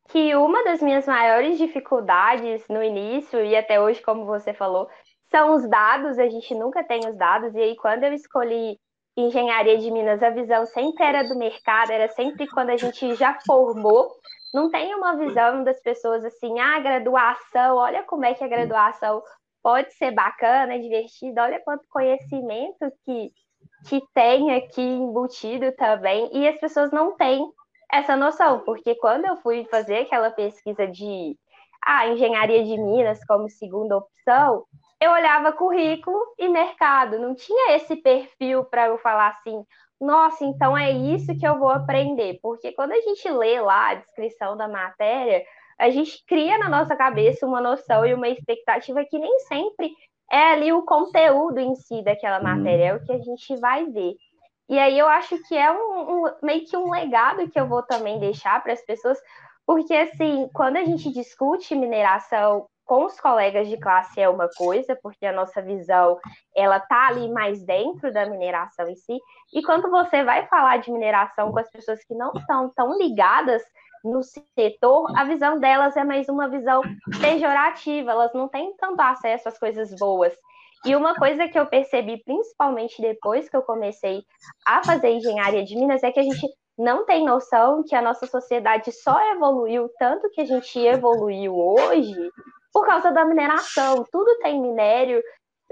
que 0.09 0.35
uma 0.37 0.63
das 0.65 0.83
minhas 0.83 1.07
maiores 1.07 1.59
dificuldades 1.59 2.63
no 2.69 2.83
início 2.83 3.43
e 3.45 3.57
até 3.57 3.81
hoje, 3.81 4.03
como 4.03 4.27
você 4.27 4.53
falou, 4.53 4.89
são 5.31 5.55
os 5.55 5.69
dados. 5.69 6.19
A 6.19 6.29
gente 6.29 6.55
nunca 6.55 6.85
tem 6.85 7.09
os 7.09 7.17
dados. 7.17 7.55
E 7.55 7.59
aí, 7.59 7.77
quando 7.77 8.05
eu 8.05 8.13
escolhi 8.13 8.79
engenharia 9.17 9.79
de 9.79 9.91
Minas, 9.91 10.23
a 10.23 10.31
visão 10.31 10.67
sempre 10.67 11.05
era 11.05 11.23
do 11.23 11.39
mercado, 11.39 11.93
era 11.93 12.09
sempre 12.09 12.47
quando 12.49 12.71
a 12.71 12.77
gente 12.77 13.15
já 13.15 13.39
formou. 13.47 14.11
Não 14.53 14.71
tem 14.71 14.95
uma 14.95 15.17
visão 15.17 15.65
das 15.65 15.81
pessoas 15.81 16.25
assim, 16.25 16.61
ah, 16.61 16.79
graduação, 16.79 17.77
olha 17.77 18.05
como 18.05 18.25
é 18.25 18.35
que 18.35 18.45
a 18.45 18.49
graduação 18.49 19.21
pode 19.65 19.95
ser 19.95 20.11
bacana, 20.11 20.79
divertida, 20.79 21.43
olha 21.43 21.59
quanto 21.59 21.89
conhecimento 21.89 22.93
que, 23.03 23.33
que 23.89 24.03
tem 24.13 24.55
aqui 24.55 24.83
embutido 24.83 25.73
também. 25.73 26.29
E 26.35 26.47
as 26.47 26.61
pessoas 26.61 26.93
não 26.93 27.17
têm 27.17 27.51
essa 27.91 28.15
noção, 28.15 28.61
porque 28.61 28.95
quando 28.97 29.25
eu 29.25 29.39
fui 29.39 29.65
fazer 29.71 30.01
aquela 30.01 30.31
pesquisa 30.31 30.87
de 30.87 31.35
ah, 31.83 32.07
engenharia 32.09 32.63
de 32.63 32.77
Minas 32.77 33.25
como 33.25 33.49
segunda 33.49 33.97
opção, 33.97 34.65
eu 35.01 35.11
olhava 35.11 35.53
currículo 35.53 36.19
e 36.39 36.47
mercado, 36.47 37.19
não 37.19 37.35
tinha 37.35 37.75
esse 37.77 37.97
perfil 37.97 38.65
para 38.65 38.89
eu 38.89 38.99
falar 38.99 39.29
assim, 39.29 39.65
nossa, 39.99 40.45
então 40.45 40.77
é 40.77 40.91
isso 40.91 41.39
que 41.39 41.47
eu 41.47 41.59
vou 41.59 41.71
aprender, 41.71 42.39
porque 42.43 42.73
quando 42.73 42.93
a 42.93 43.01
gente 43.01 43.27
lê 43.31 43.61
lá 43.61 43.91
a 43.91 43.95
descrição 43.95 44.57
da 44.57 44.69
matéria, 44.69 45.43
a 45.79 45.91
gente 45.91 46.25
cria 46.27 46.59
na 46.59 46.69
nossa 46.69 46.97
cabeça 46.97 47.47
uma 47.47 47.61
noção 47.61 48.07
e 48.07 48.15
uma 48.15 48.29
expectativa 48.29 49.05
que 49.05 49.19
nem 49.19 49.39
sempre 49.41 49.93
é 50.31 50.53
ali 50.53 50.73
o 50.73 50.85
conteúdo 50.85 51.59
em 51.59 51.75
si 51.75 52.03
daquela 52.03 52.39
uhum. 52.39 52.45
matéria, 52.45 52.85
é 52.85 52.95
o 52.95 53.05
que 53.05 53.13
a 53.13 53.19
gente 53.19 53.57
vai 53.57 53.87
ver. 53.87 54.15
E 54.69 54.79
aí 54.79 54.99
eu 54.99 55.07
acho 55.07 55.39
que 55.47 55.57
é 55.57 55.71
um, 55.71 56.25
um 56.25 56.35
meio 56.43 56.65
que 56.65 56.77
um 56.77 56.91
legado 56.91 57.49
que 57.51 57.61
eu 57.61 57.69
vou 57.69 57.83
também 57.83 58.19
deixar 58.19 58.63
para 58.63 58.73
as 58.73 58.85
pessoas, 58.85 59.19
porque 59.67 59.95
assim, 59.95 60.49
quando 60.55 60.77
a 60.77 60.85
gente 60.85 61.13
discute 61.13 61.75
mineração 61.75 62.67
com 62.85 63.07
os 63.07 63.19
colegas 63.19 63.69
de 63.69 63.79
classe 63.79 64.21
é 64.21 64.29
uma 64.29 64.49
coisa, 64.49 64.97
porque 65.03 65.25
a 65.25 65.33
nossa 65.33 65.63
visão 65.63 66.19
ela 66.55 66.79
tá 66.79 67.09
ali 67.09 67.29
mais 67.31 67.65
dentro 67.65 68.13
da 68.13 68.27
mineração 68.27 68.87
em 68.89 68.95
si. 68.95 69.19
E 69.53 69.63
quando 69.63 69.91
você 69.91 70.23
vai 70.23 70.47
falar 70.47 70.79
de 70.79 70.93
mineração 70.93 71.51
com 71.51 71.59
as 71.59 71.71
pessoas 71.71 72.05
que 72.05 72.15
não 72.15 72.33
estão 72.35 72.71
tão 72.75 72.97
ligadas 72.99 73.63
no 74.05 74.23
setor, 74.23 75.11
a 75.17 75.25
visão 75.25 75.59
delas 75.59 75.97
é 75.97 76.05
mais 76.05 76.29
uma 76.29 76.49
visão 76.49 76.83
pejorativa, 77.21 78.11
elas 78.11 78.35
não 78.35 78.49
têm 78.49 78.75
tanto 78.77 79.01
acesso 79.01 79.49
às 79.49 79.59
coisas 79.59 79.95
boas. 79.99 80.35
E 80.85 80.95
uma 80.95 81.15
coisa 81.15 81.49
que 81.49 81.59
eu 81.59 81.65
percebi, 81.65 82.23
principalmente 82.23 83.01
depois 83.01 83.49
que 83.49 83.57
eu 83.57 83.63
comecei 83.63 84.23
a 84.67 84.85
fazer 84.85 85.13
engenharia 85.13 85.65
de 85.65 85.75
Minas, 85.75 86.03
é 86.03 86.13
que 86.13 86.21
a 86.21 86.23
gente 86.23 86.47
não 86.77 87.07
tem 87.07 87.25
noção 87.25 87.83
que 87.83 87.95
a 87.95 88.03
nossa 88.03 88.27
sociedade 88.27 88.93
só 88.93 89.19
evoluiu 89.33 89.89
tanto 89.99 90.29
que 90.31 90.43
a 90.43 90.45
gente 90.45 90.79
evoluiu 90.79 91.57
hoje 91.57 92.31
por 92.75 92.85
causa 92.85 93.13
da 93.13 93.25
mineração. 93.25 94.05
Tudo 94.11 94.37
tem 94.41 94.61
minério. 94.61 95.23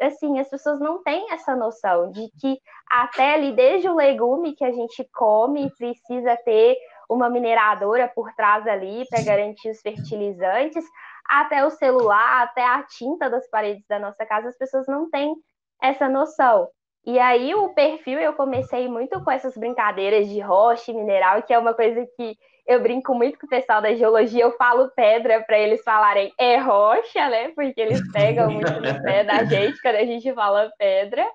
Assim, 0.00 0.38
as 0.38 0.48
pessoas 0.48 0.78
não 0.80 1.02
têm 1.02 1.32
essa 1.32 1.56
noção 1.56 2.12
de 2.12 2.30
que 2.40 2.58
até 2.88 3.34
ali, 3.34 3.52
desde 3.52 3.88
o 3.88 3.96
legume 3.96 4.54
que 4.54 4.64
a 4.64 4.70
gente 4.70 5.06
come, 5.12 5.70
precisa 5.76 6.36
ter 6.44 6.78
uma 7.10 7.28
mineradora 7.28 8.10
por 8.14 8.32
trás 8.34 8.66
ali 8.68 9.04
para 9.10 9.22
garantir 9.22 9.68
os 9.68 9.80
fertilizantes, 9.80 10.84
até 11.26 11.64
o 11.64 11.70
celular, 11.70 12.44
até 12.44 12.64
a 12.64 12.82
tinta 12.84 13.28
das 13.28 13.48
paredes 13.50 13.84
da 13.88 13.98
nossa 13.98 14.24
casa, 14.24 14.48
as 14.48 14.56
pessoas 14.56 14.86
não 14.86 15.10
têm 15.10 15.34
essa 15.82 16.08
noção. 16.08 16.68
E 17.04 17.18
aí 17.18 17.54
o 17.54 17.74
perfil 17.74 18.20
eu 18.20 18.32
comecei 18.32 18.88
muito 18.88 19.22
com 19.22 19.30
essas 19.30 19.56
brincadeiras 19.56 20.28
de 20.28 20.40
rocha 20.40 20.92
e 20.92 20.94
mineral, 20.94 21.42
que 21.42 21.52
é 21.52 21.58
uma 21.58 21.74
coisa 21.74 22.06
que 22.16 22.36
eu 22.66 22.80
brinco 22.80 23.14
muito 23.14 23.38
com 23.38 23.46
o 23.46 23.48
pessoal 23.48 23.82
da 23.82 23.94
geologia, 23.94 24.44
eu 24.44 24.52
falo 24.52 24.90
pedra 24.90 25.42
para 25.44 25.58
eles 25.58 25.82
falarem 25.82 26.32
é 26.38 26.56
rocha, 26.58 27.28
né? 27.28 27.48
Porque 27.50 27.80
eles 27.80 28.00
pegam 28.12 28.50
muito 28.50 28.72
no 28.72 29.02
pé 29.02 29.24
da 29.24 29.42
gente 29.44 29.80
quando 29.80 29.96
a 29.96 30.04
gente 30.04 30.32
fala 30.32 30.72
pedra. 30.78 31.26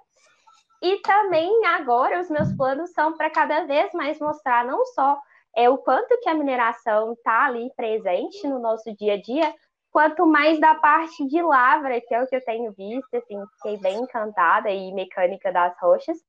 E 0.82 1.02
também 1.02 1.66
agora 1.66 2.22
os 2.22 2.30
meus 2.30 2.52
planos 2.54 2.92
são 2.92 3.18
para 3.18 3.30
cada 3.30 3.66
vez 3.66 3.92
mais 3.94 4.20
mostrar 4.20 4.64
não 4.66 4.86
só 4.86 5.20
é 5.56 5.68
o 5.70 5.78
quanto 5.80 6.20
que 6.22 6.30
a 6.30 6.36
mineração 6.36 7.14
está 7.14 7.46
ali 7.46 7.72
presente 7.76 8.48
no 8.48 8.60
nosso 8.60 8.96
dia 8.96 9.16
a 9.16 9.22
dia, 9.22 9.52
quanto 9.92 10.28
mais 10.28 10.60
da 10.60 10.76
parte 10.76 11.28
de 11.28 11.42
lavra, 11.42 12.00
que 12.00 12.14
é 12.14 12.22
o 12.22 12.28
que 12.28 12.36
eu 12.36 12.46
tenho 12.46 12.72
visto, 12.74 13.12
assim, 13.16 13.44
fiquei 13.56 13.78
bem 13.78 13.98
encantada 13.98 14.70
e 14.70 14.94
mecânica 14.94 15.52
das 15.52 15.76
rochas, 15.82 16.20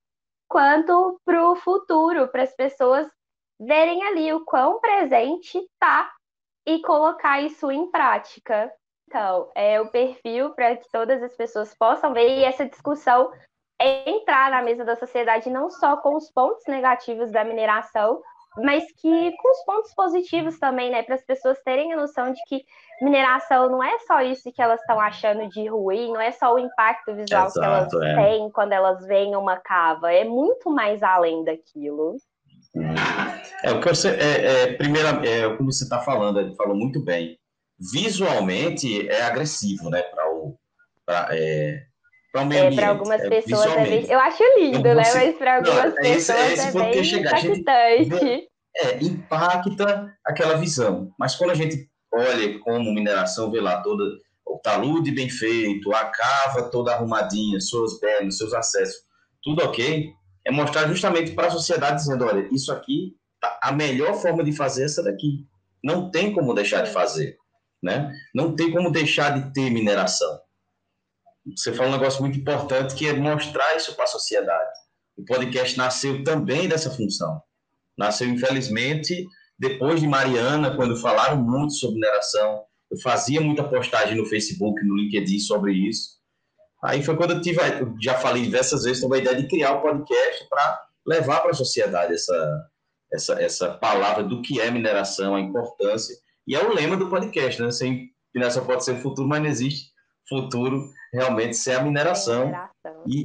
quanto 0.48 1.20
para 1.26 1.46
o 1.46 1.54
futuro, 1.56 2.28
para 2.28 2.42
as 2.42 2.56
pessoas 2.56 3.06
verem 3.58 4.02
ali 4.04 4.32
o 4.32 4.44
quão 4.44 4.80
presente 4.80 5.60
tá 5.78 6.10
e 6.66 6.80
colocar 6.82 7.40
isso 7.40 7.70
em 7.70 7.90
prática. 7.90 8.72
Então, 9.08 9.50
é 9.54 9.80
o 9.80 9.90
perfil 9.90 10.50
para 10.50 10.76
que 10.76 10.88
todas 10.92 11.22
as 11.22 11.34
pessoas 11.34 11.74
possam 11.74 12.12
ver 12.12 12.28
e 12.28 12.44
essa 12.44 12.68
discussão 12.68 13.32
entrar 13.80 14.50
na 14.50 14.60
mesa 14.60 14.84
da 14.84 14.96
sociedade 14.96 15.48
não 15.48 15.70
só 15.70 15.96
com 15.96 16.16
os 16.16 16.30
pontos 16.30 16.64
negativos 16.66 17.30
da 17.30 17.44
mineração, 17.44 18.20
mas 18.56 18.84
que 19.00 19.36
com 19.36 19.50
os 19.50 19.64
pontos 19.64 19.94
positivos 19.94 20.58
também, 20.58 20.90
né, 20.90 21.02
para 21.02 21.14
as 21.14 21.24
pessoas 21.24 21.62
terem 21.62 21.92
a 21.92 21.96
noção 21.96 22.32
de 22.32 22.40
que 22.46 22.64
mineração 23.00 23.70
não 23.70 23.82
é 23.82 23.98
só 24.00 24.20
isso 24.20 24.52
que 24.52 24.60
elas 24.60 24.80
estão 24.80 24.98
achando 25.00 25.48
de 25.48 25.66
ruim, 25.68 26.12
não 26.12 26.20
é 26.20 26.32
só 26.32 26.54
o 26.54 26.58
impacto 26.58 27.14
visual 27.14 27.46
Exato, 27.46 27.60
que 27.60 27.64
elas 27.64 27.94
é. 27.94 28.14
têm 28.16 28.50
quando 28.50 28.72
elas 28.72 29.06
veem 29.06 29.36
uma 29.36 29.56
cava, 29.58 30.12
é 30.12 30.24
muito 30.24 30.70
mais 30.70 31.02
além 31.02 31.44
daquilo. 31.44 32.16
É 33.62 33.72
o 33.72 33.80
que 33.80 33.88
você, 33.88 34.10
é, 34.10 34.62
é, 34.62 34.72
primeira, 34.74 35.08
é 35.26 35.48
como 35.56 35.72
você 35.72 35.84
está 35.84 36.00
falando, 36.00 36.40
ele 36.40 36.54
falou 36.54 36.76
muito 36.76 37.02
bem. 37.02 37.38
Visualmente 37.92 39.08
é 39.08 39.22
agressivo, 39.22 39.88
né, 39.90 40.02
para 40.02 40.30
o 40.32 40.56
pra, 41.06 41.28
é, 41.30 41.82
para 42.32 42.42
o 42.42 42.46
meio 42.46 42.64
é, 42.64 42.74
Para 42.74 42.88
algumas 42.88 43.20
é, 43.20 43.28
pessoas 43.28 43.66
é 43.66 44.12
eu 44.12 44.18
acho 44.18 44.42
lindo, 44.58 44.82
né, 44.82 45.04
você, 45.04 45.18
né, 45.18 45.24
mas 45.26 45.36
para 45.36 45.56
algumas 45.56 45.94
não, 45.94 45.98
é 45.98 46.02
pessoas 46.02 46.38
é, 46.38 46.52
esse, 46.52 46.68
é, 46.68 46.72
bem 46.72 47.04
chegar, 47.04 47.44
impactante. 47.44 48.48
é, 48.76 49.04
impacta 49.04 50.14
aquela 50.26 50.56
visão. 50.56 51.10
Mas 51.18 51.34
quando 51.36 51.50
a 51.50 51.54
gente 51.54 51.88
olha 52.12 52.58
como 52.60 52.92
mineração, 52.92 53.50
vê 53.50 53.60
lá 53.60 53.80
toda 53.80 54.04
o 54.46 54.58
talude 54.58 55.10
bem 55.12 55.28
feito, 55.28 55.92
a 55.94 56.06
cava 56.06 56.70
toda 56.70 56.92
arrumadinha, 56.92 57.60
suas 57.60 57.98
pernas, 58.00 58.38
seus 58.38 58.54
acessos, 58.54 59.02
tudo 59.42 59.62
ok 59.62 60.12
é 60.48 60.50
mostrar 60.50 60.88
justamente 60.88 61.32
para 61.32 61.48
a 61.48 61.50
sociedade 61.50 61.96
dizendo, 61.96 62.24
olha, 62.24 62.48
isso 62.50 62.72
aqui, 62.72 63.14
tá, 63.38 63.60
a 63.62 63.70
melhor 63.70 64.14
forma 64.14 64.42
de 64.42 64.50
fazer 64.50 64.80
é 64.80 64.84
essa 64.86 65.02
daqui. 65.02 65.46
Não 65.84 66.10
tem 66.10 66.32
como 66.32 66.54
deixar 66.54 66.80
de 66.80 66.90
fazer, 66.90 67.36
né? 67.82 68.10
Não 68.34 68.56
tem 68.56 68.72
como 68.72 68.90
deixar 68.90 69.38
de 69.38 69.52
ter 69.52 69.68
mineração. 69.68 70.40
Você 71.54 71.70
falou 71.74 71.92
um 71.92 71.96
negócio 71.98 72.22
muito 72.22 72.38
importante 72.38 72.94
que 72.94 73.06
é 73.06 73.12
mostrar 73.12 73.76
isso 73.76 73.94
para 73.94 74.04
a 74.04 74.08
sociedade. 74.08 74.70
O 75.18 75.24
podcast 75.26 75.76
nasceu 75.76 76.24
também 76.24 76.66
dessa 76.66 76.90
função. 76.90 77.42
Nasceu, 77.98 78.26
infelizmente, 78.26 79.26
depois 79.58 80.00
de 80.00 80.06
Mariana, 80.06 80.74
quando 80.74 80.96
falaram 80.96 81.36
muito 81.42 81.74
sobre 81.74 81.96
mineração. 81.96 82.62
Eu 82.90 82.98
fazia 83.00 83.38
muita 83.38 83.68
postagem 83.68 84.16
no 84.16 84.24
Facebook, 84.24 84.82
no 84.82 84.96
LinkedIn 84.96 85.40
sobre 85.40 85.74
isso. 85.74 86.17
Aí 86.82 87.02
foi 87.02 87.16
quando 87.16 87.32
eu 87.32 87.40
tive, 87.40 87.60
eu 87.80 87.94
já 88.00 88.14
falei 88.14 88.42
diversas 88.42 88.84
vezes 88.84 89.00
sobre 89.00 89.18
a 89.18 89.20
ideia 89.22 89.36
de 89.36 89.48
criar 89.48 89.72
o 89.72 89.78
um 89.78 89.82
podcast 89.82 90.48
para 90.48 90.80
levar 91.06 91.40
para 91.40 91.50
a 91.50 91.54
sociedade 91.54 92.14
essa, 92.14 92.70
essa, 93.12 93.42
essa 93.42 93.74
palavra 93.74 94.22
do 94.22 94.42
que 94.42 94.60
é 94.60 94.70
mineração, 94.70 95.34
a 95.34 95.40
importância. 95.40 96.14
E 96.46 96.54
é 96.54 96.62
o 96.62 96.72
lema 96.72 96.96
do 96.96 97.10
podcast, 97.10 97.60
né? 97.60 97.70
Sem 97.70 98.10
mineração 98.34 98.64
pode 98.64 98.84
ser 98.84 99.00
futuro, 99.02 99.28
mas 99.28 99.40
não 99.40 99.48
existe 99.48 99.90
futuro 100.28 100.88
realmente 101.12 101.56
sem 101.56 101.74
a 101.74 101.82
mineração. 101.82 102.46
mineração. 102.46 103.04
E, 103.06 103.24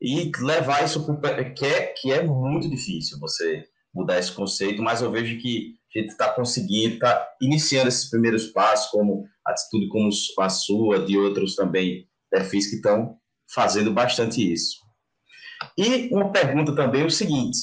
e 0.00 0.32
levar 0.40 0.84
isso 0.84 1.04
para 1.20 1.50
que 1.50 1.64
é, 1.64 1.86
que 1.86 2.12
é 2.12 2.22
muito 2.22 2.68
difícil 2.68 3.18
você 3.18 3.64
mudar 3.94 4.18
esse 4.18 4.32
conceito, 4.32 4.82
mas 4.82 5.00
eu 5.00 5.10
vejo 5.10 5.38
que 5.38 5.76
a 5.94 5.98
gente 5.98 6.10
está 6.10 6.32
conseguindo, 6.32 6.94
está 6.94 7.28
iniciando 7.40 7.88
esses 7.88 8.08
primeiros 8.08 8.46
passos, 8.46 8.90
como 8.90 9.24
atitude 9.46 9.88
como 9.88 10.08
a 10.40 10.48
sua, 10.48 11.04
de 11.04 11.18
outros 11.18 11.54
também 11.54 12.08
perfis 12.32 12.68
que 12.68 12.76
estão 12.76 13.18
fazendo 13.54 13.92
bastante 13.92 14.52
isso. 14.52 14.80
E 15.76 16.08
uma 16.12 16.32
pergunta 16.32 16.74
também 16.74 17.02
é 17.02 17.06
o 17.06 17.10
seguinte: 17.10 17.58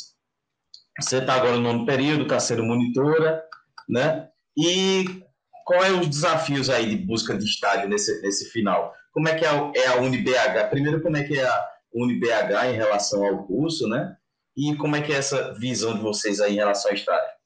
você 0.99 1.17
está 1.17 1.33
agora 1.33 1.55
no 1.55 1.61
nono 1.61 1.85
período, 1.85 2.23
está 2.23 2.39
sendo 2.39 2.63
monitora, 2.63 3.43
né? 3.89 4.29
E 4.55 5.23
qual 5.65 5.83
é 5.83 5.91
os 5.91 6.07
desafios 6.07 6.69
aí 6.69 6.95
de 6.95 7.05
busca 7.05 7.35
de 7.37 7.45
estágio 7.45 7.89
nesse, 7.89 8.21
nesse 8.21 8.49
final? 8.51 8.93
Como 9.11 9.27
é 9.27 9.35
que 9.35 9.43
é 9.43 9.49
a, 9.49 9.71
é 9.75 9.87
a 9.87 9.97
UniBH? 9.97 10.69
Primeiro, 10.69 11.01
como 11.01 11.17
é 11.17 11.23
que 11.23 11.37
é 11.37 11.45
a 11.45 11.69
UniBH 11.93 12.67
em 12.71 12.75
relação 12.75 13.25
ao 13.25 13.45
curso, 13.45 13.87
né? 13.87 14.15
E 14.55 14.75
como 14.75 14.95
é 14.95 15.01
que 15.01 15.11
é 15.11 15.17
essa 15.17 15.53
visão 15.53 15.95
de 15.95 16.01
vocês 16.01 16.39
aí 16.39 16.53
em 16.53 16.57
relação 16.57 16.91
ao 16.91 16.95
estágio? 16.95 17.39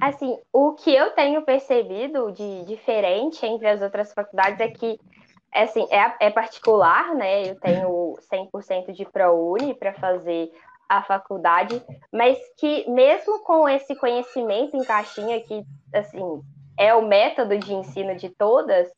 Assim, 0.00 0.38
o 0.52 0.74
que 0.74 0.94
eu 0.94 1.10
tenho 1.12 1.42
percebido 1.42 2.30
de 2.32 2.64
diferente 2.64 3.44
entre 3.44 3.66
as 3.66 3.82
outras 3.82 4.12
faculdades 4.12 4.60
é 4.60 4.68
que 4.68 4.98
é 5.52 5.62
assim, 5.62 5.86
é, 5.90 6.26
é 6.26 6.30
particular, 6.30 7.14
né? 7.14 7.50
Eu 7.50 7.58
tenho 7.60 8.18
100% 8.32 8.92
de 8.92 9.04
ProUni 9.04 9.74
para 9.74 9.92
fazer 9.94 10.50
a 10.88 11.02
faculdade, 11.02 11.80
mas 12.12 12.36
que 12.56 12.88
mesmo 12.90 13.44
com 13.44 13.68
esse 13.68 13.94
conhecimento 13.94 14.76
em 14.76 14.84
caixinha, 14.84 15.40
que 15.40 15.64
assim 15.94 16.42
é 16.76 16.94
o 16.94 17.06
método 17.06 17.58
de 17.58 17.72
ensino 17.72 18.16
de 18.16 18.28
todas, 18.28 18.88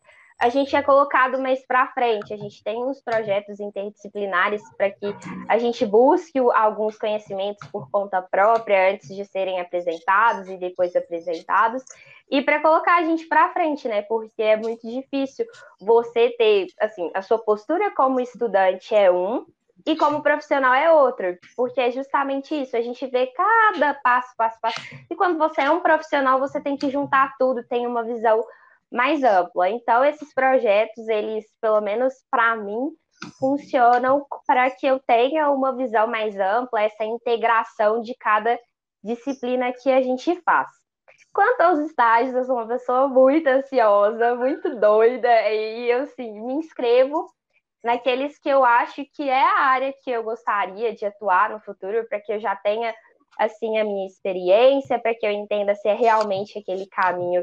a 0.42 0.48
gente 0.48 0.74
é 0.74 0.82
colocado 0.82 1.38
mais 1.38 1.64
para 1.64 1.86
frente. 1.92 2.34
A 2.34 2.36
gente 2.36 2.64
tem 2.64 2.82
uns 2.82 3.00
projetos 3.00 3.60
interdisciplinares 3.60 4.60
para 4.76 4.90
que 4.90 5.14
a 5.48 5.56
gente 5.56 5.86
busque 5.86 6.38
alguns 6.38 6.98
conhecimentos 6.98 7.64
por 7.68 7.88
conta 7.90 8.20
própria 8.20 8.92
antes 8.92 9.14
de 9.14 9.24
serem 9.24 9.60
apresentados 9.60 10.48
e 10.48 10.56
depois 10.56 10.96
apresentados, 10.96 11.84
e 12.32 12.40
para 12.40 12.62
colocar 12.62 12.96
a 12.96 13.04
gente 13.04 13.26
para 13.26 13.52
frente, 13.52 13.86
né? 13.86 14.00
Porque 14.00 14.42
é 14.42 14.56
muito 14.56 14.88
difícil 14.88 15.44
você 15.78 16.30
ter, 16.30 16.68
assim, 16.80 17.10
a 17.12 17.20
sua 17.20 17.38
postura 17.38 17.90
como 17.94 18.18
estudante 18.18 18.94
é 18.94 19.12
um 19.12 19.44
e 19.84 19.94
como 19.94 20.22
profissional 20.22 20.72
é 20.72 20.90
outro, 20.90 21.36
porque 21.54 21.78
é 21.78 21.90
justamente 21.90 22.54
isso, 22.54 22.74
a 22.74 22.80
gente 22.80 23.06
vê 23.06 23.26
cada 23.26 23.92
passo, 23.92 24.34
passo, 24.34 24.58
passo. 24.62 24.80
E 25.10 25.14
quando 25.14 25.36
você 25.36 25.60
é 25.60 25.70
um 25.70 25.80
profissional, 25.80 26.38
você 26.38 26.58
tem 26.58 26.74
que 26.74 26.88
juntar 26.88 27.34
tudo, 27.38 27.62
tem 27.64 27.86
uma 27.86 28.02
visão 28.02 28.42
mais 28.90 29.22
ampla. 29.22 29.68
Então, 29.68 30.02
esses 30.02 30.32
projetos, 30.32 31.06
eles, 31.08 31.44
pelo 31.60 31.82
menos 31.82 32.14
para 32.30 32.56
mim, 32.56 32.92
funcionam 33.38 34.24
para 34.46 34.70
que 34.70 34.86
eu 34.86 34.98
tenha 35.00 35.50
uma 35.50 35.76
visão 35.76 36.06
mais 36.06 36.34
ampla, 36.38 36.80
essa 36.80 37.04
integração 37.04 38.00
de 38.00 38.14
cada 38.14 38.58
disciplina 39.04 39.70
que 39.70 39.90
a 39.90 40.00
gente 40.00 40.34
faz. 40.42 40.81
Quanto 41.32 41.60
aos 41.62 41.78
estágios, 41.78 42.34
eu 42.34 42.44
sou 42.44 42.56
uma 42.56 42.68
pessoa 42.68 43.08
muito 43.08 43.46
ansiosa, 43.46 44.34
muito 44.34 44.78
doida, 44.78 45.28
e 45.50 45.90
eu, 45.90 46.02
assim, 46.02 46.30
me 46.40 46.54
inscrevo 46.54 47.26
naqueles 47.82 48.38
que 48.38 48.48
eu 48.48 48.64
acho 48.64 49.04
que 49.14 49.28
é 49.28 49.42
a 49.42 49.60
área 49.60 49.94
que 50.04 50.10
eu 50.10 50.22
gostaria 50.22 50.94
de 50.94 51.06
atuar 51.06 51.50
no 51.50 51.60
futuro, 51.60 52.06
para 52.08 52.20
que 52.20 52.32
eu 52.32 52.38
já 52.38 52.54
tenha, 52.56 52.94
assim, 53.38 53.78
a 53.78 53.84
minha 53.84 54.06
experiência, 54.06 54.98
para 54.98 55.14
que 55.14 55.26
eu 55.26 55.30
entenda 55.30 55.74
se 55.74 55.88
é 55.88 55.94
realmente 55.94 56.58
aquele 56.58 56.86
caminho 56.86 57.42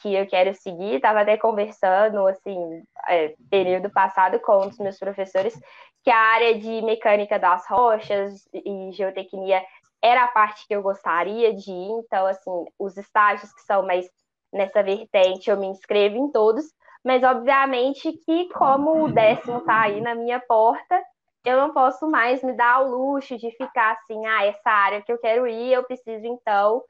que 0.00 0.14
eu 0.14 0.26
quero 0.26 0.54
seguir. 0.54 0.96
Estava 0.96 1.20
até 1.22 1.36
conversando, 1.36 2.26
assim, 2.28 2.82
é, 3.08 3.34
período 3.50 3.90
passado 3.90 4.38
com 4.40 4.64
um 4.64 4.68
dos 4.68 4.78
meus 4.78 4.98
professores, 4.98 5.58
que 6.04 6.10
a 6.10 6.18
área 6.18 6.58
de 6.58 6.82
mecânica 6.82 7.38
das 7.38 7.66
rochas 7.68 8.46
e 8.52 8.92
geotecnia 8.92 9.64
era 10.04 10.24
a 10.24 10.28
parte 10.28 10.66
que 10.66 10.74
eu 10.74 10.82
gostaria 10.82 11.54
de 11.54 11.70
ir. 11.70 11.90
Então, 12.04 12.26
assim, 12.26 12.64
os 12.78 12.96
estágios 12.96 13.52
que 13.52 13.62
são 13.62 13.86
mais 13.86 14.06
nessa 14.52 14.82
vertente, 14.82 15.50
eu 15.50 15.56
me 15.56 15.66
inscrevo 15.66 16.16
em 16.16 16.30
todos. 16.30 16.64
Mas, 17.04 17.22
obviamente, 17.22 18.12
que 18.12 18.48
como 18.50 19.04
o 19.04 19.12
décimo 19.12 19.58
está 19.58 19.82
aí 19.82 20.00
na 20.00 20.14
minha 20.14 20.40
porta, 20.40 21.02
eu 21.44 21.56
não 21.58 21.72
posso 21.72 22.08
mais 22.08 22.42
me 22.42 22.52
dar 22.52 22.82
o 22.82 22.90
luxo 22.90 23.36
de 23.36 23.50
ficar 23.52 23.92
assim, 23.92 24.26
ah, 24.26 24.44
essa 24.44 24.70
área 24.70 25.02
que 25.02 25.12
eu 25.12 25.18
quero 25.18 25.46
ir, 25.46 25.72
eu 25.72 25.84
preciso, 25.84 26.26
então, 26.26 26.82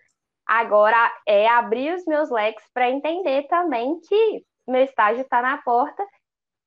Agora 0.46 1.10
é 1.26 1.48
abrir 1.48 1.94
os 1.94 2.04
meus 2.04 2.30
leques 2.30 2.64
para 2.72 2.90
entender 2.90 3.44
também 3.44 3.98
que 4.00 4.44
meu 4.68 4.82
estágio 4.82 5.22
está 5.22 5.40
na 5.40 5.58
porta 5.58 6.06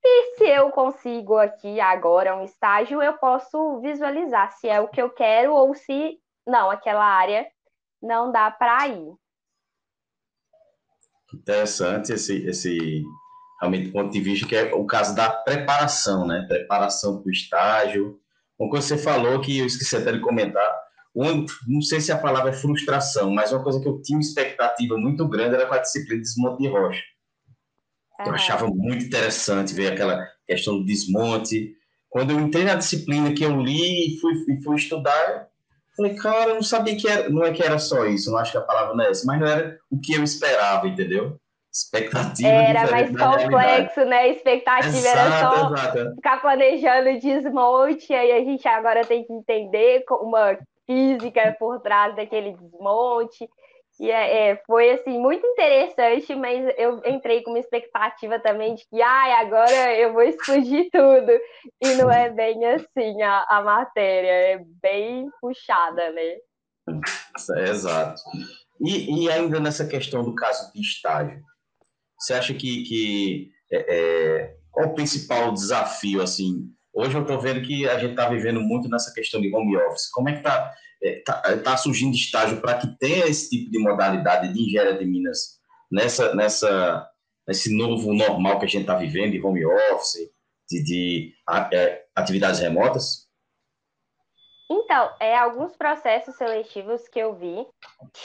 e 0.04 0.36
se 0.36 0.48
eu 0.48 0.72
consigo 0.72 1.38
aqui 1.38 1.80
agora 1.80 2.36
um 2.36 2.44
estágio, 2.44 3.02
eu 3.02 3.14
posso 3.18 3.80
visualizar 3.82 4.52
se 4.54 4.68
é 4.68 4.80
o 4.80 4.88
que 4.88 5.02
eu 5.02 5.10
quero 5.12 5.54
ou 5.54 5.76
se 5.76 6.18
não, 6.48 6.72
aquela 6.72 7.06
área 7.06 7.46
não 8.02 8.32
dá 8.32 8.50
para 8.50 8.88
ir. 8.88 9.14
Interessante 11.34 12.14
esse, 12.14 12.46
esse 12.48 13.04
realmente 13.60 13.92
ponto 13.92 14.12
de 14.12 14.22
vista 14.22 14.48
que 14.48 14.56
é 14.56 14.74
o 14.74 14.86
caso 14.86 15.14
da 15.14 15.30
preparação, 15.30 16.26
né? 16.26 16.46
Preparação 16.48 17.22
para 17.22 17.28
o 17.28 17.32
estágio. 17.32 18.20
Uma 18.58 18.70
coisa 18.70 18.88
que 18.88 18.96
você 18.96 19.04
falou 19.04 19.42
que 19.42 19.60
eu 19.60 19.66
esqueci 19.66 19.96
até 19.98 20.12
de 20.12 20.22
comentar, 20.22 20.88
não 21.68 21.82
sei 21.82 22.00
se 22.00 22.12
a 22.12 22.18
palavra 22.18 22.52
é 22.52 22.54
frustração, 22.54 23.32
mas 23.32 23.52
uma 23.52 23.64
coisa 23.64 23.82
que 23.82 23.88
eu 23.88 24.02
tinha 24.02 24.18
uma 24.18 24.22
expectativa 24.22 24.98
muito 24.98 25.28
grande 25.28 25.56
era 25.56 25.66
com 25.66 25.74
a 25.74 25.80
disciplina 25.80 26.22
de 26.22 26.28
desmonte 26.28 26.62
de 26.62 26.70
rocha. 26.70 27.04
Eu 28.26 28.34
achava 28.34 28.68
muito 28.68 29.06
interessante 29.06 29.74
ver 29.74 29.94
aquela 29.94 30.28
questão 30.46 30.78
do 30.78 30.86
desmonte. 30.86 31.76
Quando 32.10 32.32
eu 32.32 32.40
entrei 32.40 32.64
na 32.64 32.76
disciplina 32.76 33.34
que 33.34 33.44
eu 33.44 33.60
li 33.62 34.16
e 34.16 34.20
fui, 34.20 34.62
fui 34.64 34.76
estudar, 34.76 35.47
falei, 35.98 36.16
cara, 36.16 36.52
eu 36.52 36.56
não 36.56 36.64
sabia 36.64 36.96
que 36.96 37.08
era, 37.08 37.28
não 37.28 37.44
é 37.44 37.52
que 37.52 37.64
era 37.64 37.80
só 37.80 38.06
isso, 38.06 38.32
não 38.32 38.38
acho 38.38 38.52
que 38.52 38.58
a 38.58 38.62
palavra 38.62 38.94
não 38.94 39.04
é 39.04 39.10
essa, 39.10 39.26
mas 39.26 39.40
não 39.40 39.48
era 39.48 39.78
o 39.92 40.00
que 40.00 40.14
eu 40.14 40.24
esperava, 40.24 40.88
entendeu? 40.88 41.38
Expectativa 41.74 42.48
Era 42.48 42.90
mais 42.90 43.10
complexo, 43.10 44.06
né? 44.06 44.30
Expectativa 44.30 44.96
exato, 44.96 45.18
era 45.18 45.40
só 45.40 45.74
exato. 45.74 46.16
ficar 46.16 46.42
planejando 46.42 47.20
desmonte, 47.20 48.14
aí 48.14 48.32
a 48.32 48.40
gente 48.40 48.68
agora 48.68 49.06
tem 49.06 49.24
que 49.24 49.34
entender 49.34 50.04
uma 50.10 50.58
física 50.86 51.56
por 51.60 51.80
trás 51.82 52.16
daquele 52.16 52.54
desmonte. 52.54 53.48
E 54.00 54.12
é, 54.12 54.50
é, 54.50 54.62
foi 54.68 54.92
assim 54.92 55.20
muito 55.20 55.46
interessante, 55.46 56.36
mas 56.36 56.72
eu 56.78 57.02
entrei 57.04 57.42
com 57.42 57.50
uma 57.50 57.60
expectativa 57.60 58.40
também 58.40 58.76
de 58.76 58.86
que 58.88 59.02
ai, 59.02 59.32
agora 59.34 59.96
eu 59.96 60.14
vou 60.14 60.22
explodir 60.22 60.90
tudo. 60.92 61.32
E 61.82 61.96
não 61.96 62.12
é 62.12 62.30
bem 62.30 62.64
assim 62.66 63.22
a, 63.22 63.46
a 63.50 63.62
matéria, 63.64 64.30
é 64.30 64.62
bem 64.82 65.28
puxada, 65.42 66.12
né? 66.12 66.36
É, 67.58 67.70
exato. 67.70 68.22
E, 68.80 69.24
e 69.24 69.32
ainda 69.32 69.60
nessa 69.60 69.88
questão 69.88 70.24
do 70.24 70.36
caso 70.36 70.72
de 70.72 70.82
estágio, 70.82 71.42
você 72.20 72.34
acha 72.34 72.54
que, 72.54 72.84
que 72.84 73.52
é, 73.72 73.96
é, 73.96 74.56
qual 74.72 74.90
o 74.90 74.94
principal 74.94 75.52
desafio 75.52 76.22
assim 76.22 76.72
Hoje 77.00 77.16
eu 77.16 77.22
estou 77.22 77.40
vendo 77.40 77.62
que 77.62 77.88
a 77.88 78.00
gente 78.00 78.12
está 78.12 78.28
vivendo 78.28 78.60
muito 78.60 78.90
nessa 78.90 79.14
questão 79.14 79.40
de 79.40 79.54
home 79.54 79.78
office. 79.78 80.10
Como 80.10 80.30
é 80.30 80.32
que 80.32 80.40
está 80.40 80.74
é, 81.04 81.20
tá, 81.20 81.42
tá 81.64 81.78
surgindo 81.78 82.16
estágio 82.16 82.60
para 82.60 82.76
que 82.76 82.88
tenha 82.98 83.28
esse 83.28 83.52
tipo 83.52 83.70
de 83.70 83.78
modalidade 83.78 84.52
de 84.52 84.64
engenharia 84.64 84.98
de 84.98 85.06
minas 85.06 85.60
nessa, 85.92 86.34
nessa, 86.34 87.08
nesse 87.48 87.72
novo 87.72 88.16
normal 88.16 88.58
que 88.58 88.66
a 88.66 88.68
gente 88.68 88.82
está 88.82 88.96
vivendo 88.96 89.34
de 89.34 89.40
home 89.40 89.64
office, 89.94 90.32
de, 90.68 90.84
de 90.84 91.34
é, 91.72 92.04
atividades 92.16 92.62
remotas? 92.62 93.28
Então, 94.68 95.12
é, 95.20 95.38
alguns 95.38 95.76
processos 95.78 96.36
seletivos 96.36 97.08
que 97.10 97.20
eu 97.20 97.36
vi 97.36 97.64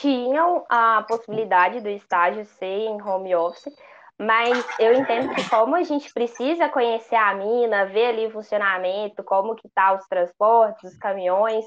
tinham 0.01 0.65
a 0.67 1.03
possibilidade 1.03 1.79
do 1.79 1.89
estágio 1.89 2.43
ser 2.43 2.65
em 2.65 2.99
home 2.99 3.35
office, 3.35 3.71
mas 4.19 4.65
eu 4.79 4.93
entendo 4.93 5.33
que 5.33 5.49
como 5.49 5.75
a 5.75 5.83
gente 5.83 6.11
precisa 6.13 6.69
conhecer 6.69 7.15
a 7.15 7.33
mina, 7.33 7.85
ver 7.85 8.07
ali 8.07 8.27
o 8.27 8.31
funcionamento, 8.31 9.23
como 9.23 9.55
que 9.55 9.67
tá 9.69 9.93
os 9.93 10.05
transportes, 10.07 10.91
os 10.91 10.97
caminhões, 10.97 11.65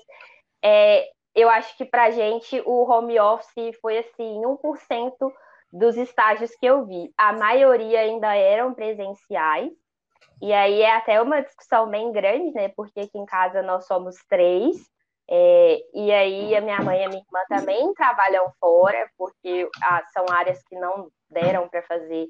é, 0.63 1.09
eu 1.35 1.51
acho 1.51 1.77
que 1.77 1.85
para 1.85 2.05
a 2.05 2.11
gente 2.11 2.63
o 2.65 2.91
home 2.91 3.19
office 3.21 3.77
foi 3.81 3.99
assim, 3.99 4.43
1% 4.43 5.33
dos 5.73 5.97
estágios 5.97 6.51
que 6.57 6.67
eu 6.67 6.87
vi. 6.87 7.13
A 7.19 7.33
maioria 7.33 8.01
ainda 8.01 8.35
eram 8.35 8.73
presenciais, 8.73 9.71
e 10.41 10.53
aí 10.53 10.83
é 10.83 10.95
até 10.95 11.21
uma 11.21 11.43
discussão 11.43 11.89
bem 11.89 12.13
grande, 12.13 12.53
né? 12.53 12.69
Porque 12.77 13.01
aqui 13.01 13.19
em 13.19 13.27
casa 13.27 13.63
nós 13.63 13.87
somos 13.87 14.17
três, 14.29 14.77
é, 15.29 15.79
e 15.93 16.13
aí 16.13 16.55
a 16.55 16.61
minha 16.61 16.81
mãe 16.81 17.01
e 17.01 17.05
a 17.05 17.09
minha 17.09 17.23
irmã 17.23 17.41
também 17.49 17.93
trabalham 17.95 18.51
fora, 18.61 19.11
porque 19.19 19.69
ah, 19.83 20.03
são 20.13 20.25
áreas 20.31 20.63
que 20.69 20.77
não 20.77 21.09
deram 21.29 21.69
para 21.69 21.83
fazer 21.83 22.29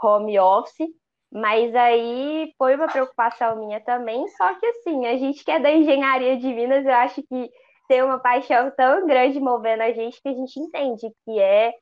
home 0.00 0.38
office, 0.38 0.88
mas 1.32 1.74
aí 1.74 2.52
foi 2.56 2.76
uma 2.76 2.86
preocupação 2.86 3.56
minha 3.56 3.80
também, 3.80 4.26
só 4.28 4.54
que 4.54 4.66
assim, 4.66 5.06
a 5.06 5.16
gente 5.16 5.44
que 5.44 5.50
é 5.50 5.58
da 5.58 5.70
engenharia 5.70 6.36
de 6.36 6.46
Minas, 6.46 6.84
eu 6.84 6.94
acho 6.94 7.22
que 7.22 7.50
tem 7.88 8.02
uma 8.02 8.20
paixão 8.20 8.70
tão 8.76 9.06
grande 9.06 9.40
movendo 9.40 9.82
a 9.82 9.92
gente 9.92 10.22
que 10.22 10.28
a 10.28 10.32
gente 10.32 10.58
entende 10.60 11.12
que 11.24 11.40
é 11.40 11.72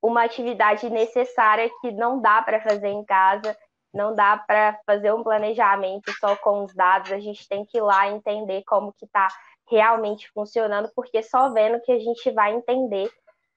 uma 0.00 0.24
atividade 0.24 0.88
necessária 0.88 1.70
que 1.80 1.90
não 1.92 2.20
dá 2.20 2.40
para 2.40 2.60
fazer 2.60 2.88
em 2.88 3.04
casa, 3.04 3.56
não 3.92 4.14
dá 4.14 4.36
para 4.36 4.78
fazer 4.86 5.12
um 5.12 5.22
planejamento 5.22 6.10
só 6.18 6.36
com 6.36 6.64
os 6.64 6.74
dados, 6.74 7.12
a 7.12 7.18
gente 7.18 7.46
tem 7.48 7.64
que 7.66 7.78
ir 7.78 7.82
lá 7.82 8.08
entender 8.08 8.62
como 8.66 8.92
que 8.92 9.04
está 9.04 9.28
realmente 9.70 10.30
funcionando, 10.32 10.90
porque 10.94 11.22
só 11.22 11.52
vendo 11.52 11.80
que 11.82 11.92
a 11.92 11.98
gente 11.98 12.30
vai 12.30 12.54
entender 12.54 13.10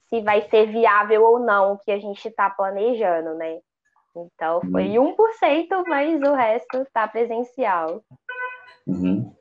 se 0.10 0.22
vai 0.22 0.42
ser 0.50 0.72
viável 0.72 1.24
ou 1.24 1.40
não 1.40 1.74
o 1.74 1.78
que 1.78 1.92
a 1.92 2.00
gente 2.00 2.28
está 2.28 2.50
planejando, 2.50 3.34
né? 3.36 3.60
Então 4.16 4.60
foi 4.70 4.90
1%, 4.90 4.98
uhum. 4.98 5.84
mas 5.88 6.22
o 6.22 6.34
resto 6.34 6.82
está 6.82 7.08
presencial. 7.08 8.04
Uhum. 8.86 9.34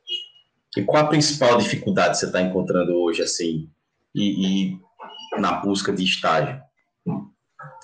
E 0.76 0.84
qual 0.84 1.04
a 1.04 1.08
principal 1.08 1.58
dificuldade 1.58 2.10
que 2.10 2.18
você 2.18 2.26
está 2.26 2.40
encontrando 2.40 2.94
hoje, 2.96 3.22
assim, 3.22 3.68
e, 4.14 4.74
e, 4.74 4.80
na 5.40 5.52
busca 5.52 5.92
de 5.92 6.04
estágio? 6.04 6.60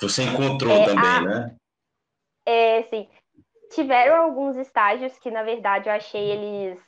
Você 0.01 0.22
encontrou 0.22 0.72
é, 0.72 0.85
também, 0.85 1.11
a... 1.11 1.20
né? 1.22 1.57
É, 2.46 2.83
sim. 2.85 3.09
Tiveram 3.72 4.22
alguns 4.22 4.57
estágios 4.57 5.18
que, 5.18 5.31
na 5.31 5.42
verdade, 5.42 5.88
eu 5.88 5.92
achei 5.92 6.31
eles, 6.31 6.79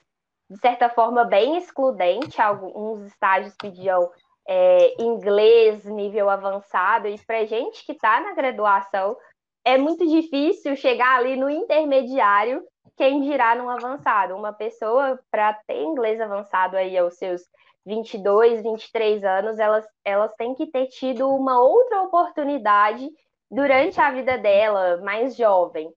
de 0.51 0.59
certa 0.59 0.89
forma, 0.89 1.25
bem 1.25 1.57
excludentes. 1.57 2.39
Alguns 2.39 3.07
estágios 3.07 3.55
pediam 3.61 4.11
é, 4.49 5.03
inglês 5.03 5.85
nível 5.85 6.31
avançado, 6.31 7.09
e 7.09 7.19
para 7.27 7.45
gente 7.45 7.85
que 7.85 7.93
está 7.93 8.21
na 8.21 8.35
graduação, 8.35 9.17
é 9.65 9.77
muito 9.77 10.07
difícil 10.07 10.75
chegar 10.77 11.19
ali 11.19 11.37
no 11.37 11.51
intermediário 11.51 12.65
quem 12.99 13.23
dirá 13.23 13.55
num 13.55 13.71
avançado? 13.71 14.35
Uma 14.35 14.53
pessoa, 14.53 15.19
para 15.31 15.55
ter 15.67 15.81
inglês 15.81 16.21
avançado 16.21 16.77
aí 16.77 16.99
aos 16.99 17.17
seus 17.17 17.43
22, 17.87 18.61
23 18.61 19.25
anos, 19.25 19.59
elas, 19.61 19.87
elas 20.05 20.35
têm 20.35 20.53
que 20.55 20.67
ter 20.67 20.89
tido 20.89 21.31
uma 21.31 21.61
outra 21.61 22.03
oportunidade 22.03 23.09
durante 23.49 24.01
a 24.01 24.11
vida 24.11 24.37
dela, 24.37 24.99
mais 24.99 25.37
jovem. 25.37 25.91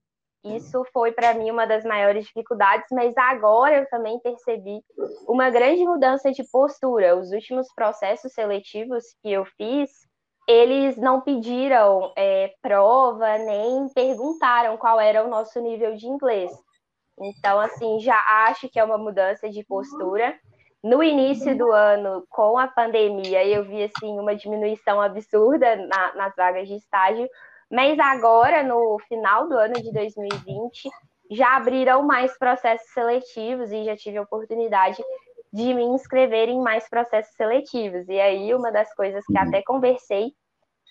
Isso 0.44 0.84
foi 0.92 1.12
para 1.12 1.36
mim 1.36 1.52
uma 1.52 1.68
das 1.68 1.84
maiores 1.84 2.26
dificuldades, 2.26 2.88
mas 2.92 3.16
agora 3.16 3.78
eu 3.78 3.90
também 3.90 4.20
percebi 4.20 4.82
uma 5.28 5.50
grande 5.52 5.84
mudança 5.84 6.32
de 6.32 6.44
postura. 6.52 7.16
Os 7.16 7.32
últimos 7.32 7.72
processos 7.74 8.34
seletivos 8.34 9.04
que 9.22 9.32
eu 9.32 9.46
fiz, 9.46 9.90
eles 10.48 10.98
não 10.98 11.22
pediram 11.22 12.12
é, 12.18 12.54
prova 12.62 13.38
nem 13.38 13.88
perguntaram 13.94 14.78
qual 14.78 15.00
era 15.00 15.24
o 15.24 15.30
nosso 15.30 15.60
nível 15.62 15.96
de 15.96 16.08
inglês. 16.08 16.52
Então, 17.20 17.60
assim, 17.60 18.00
já 18.00 18.18
acho 18.48 18.68
que 18.68 18.80
é 18.80 18.84
uma 18.84 18.98
mudança 18.98 19.48
de 19.48 19.64
postura. 19.64 20.36
No 20.84 21.04
início 21.04 21.56
do 21.56 21.72
ano, 21.72 22.26
com 22.28 22.58
a 22.58 22.68
pandemia, 22.68 23.46
eu 23.46 23.64
vi 23.64 23.84
assim 23.84 24.20
uma 24.20 24.36
diminuição 24.36 25.00
absurda 25.00 25.76
na, 25.76 26.16
nas 26.16 26.36
vagas 26.36 26.68
de 26.68 26.76
estágio, 26.76 27.30
mas 27.72 27.98
agora, 28.00 28.64
no 28.64 29.00
final 29.08 29.48
do 29.48 29.58
ano 29.58 29.74
de 29.74 29.92
2020, 29.94 30.90
já 31.32 31.56
abriram 31.56 32.04
mais 32.04 32.38
processos 32.38 32.92
seletivos 32.92 33.72
e 33.72 33.86
já 33.86 33.96
tive 33.96 34.18
a 34.18 34.24
oportunidade 34.24 35.02
de 35.54 35.74
me 35.74 35.84
inscrever 35.84 36.50
em 36.50 36.62
mais 36.62 36.88
processos 36.90 37.34
seletivos. 37.36 38.08
E 38.10 38.20
aí, 38.20 38.54
uma 38.54 38.72
das 38.72 38.94
coisas 38.94 39.26
que 39.26 39.38
até 39.38 39.62
conversei 39.62 40.34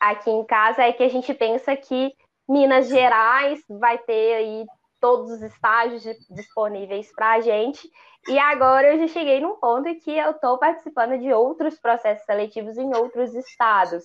aqui 0.00 0.30
em 0.30 0.44
casa 0.44 0.82
é 0.82 0.92
que 0.92 1.02
a 1.02 1.08
gente 1.08 1.32
pensa 1.34 1.76
que 1.76 2.12
Minas 2.48 2.88
Gerais 2.88 3.62
vai 3.68 3.98
ter 3.98 4.34
aí 4.34 4.66
todos 4.98 5.30
os 5.30 5.42
estágios 5.42 6.02
disponíveis 6.30 7.12
para 7.14 7.32
a 7.34 7.40
gente. 7.40 7.88
E 8.28 8.38
agora 8.38 8.92
eu 8.92 8.98
já 8.98 9.08
cheguei 9.08 9.40
num 9.40 9.56
ponto 9.56 9.88
em 9.88 9.98
que 9.98 10.16
eu 10.16 10.32
estou 10.32 10.58
participando 10.58 11.18
de 11.18 11.32
outros 11.32 11.78
processos 11.78 12.24
seletivos 12.24 12.76
em 12.76 12.94
outros 12.94 13.34
estados. 13.34 14.04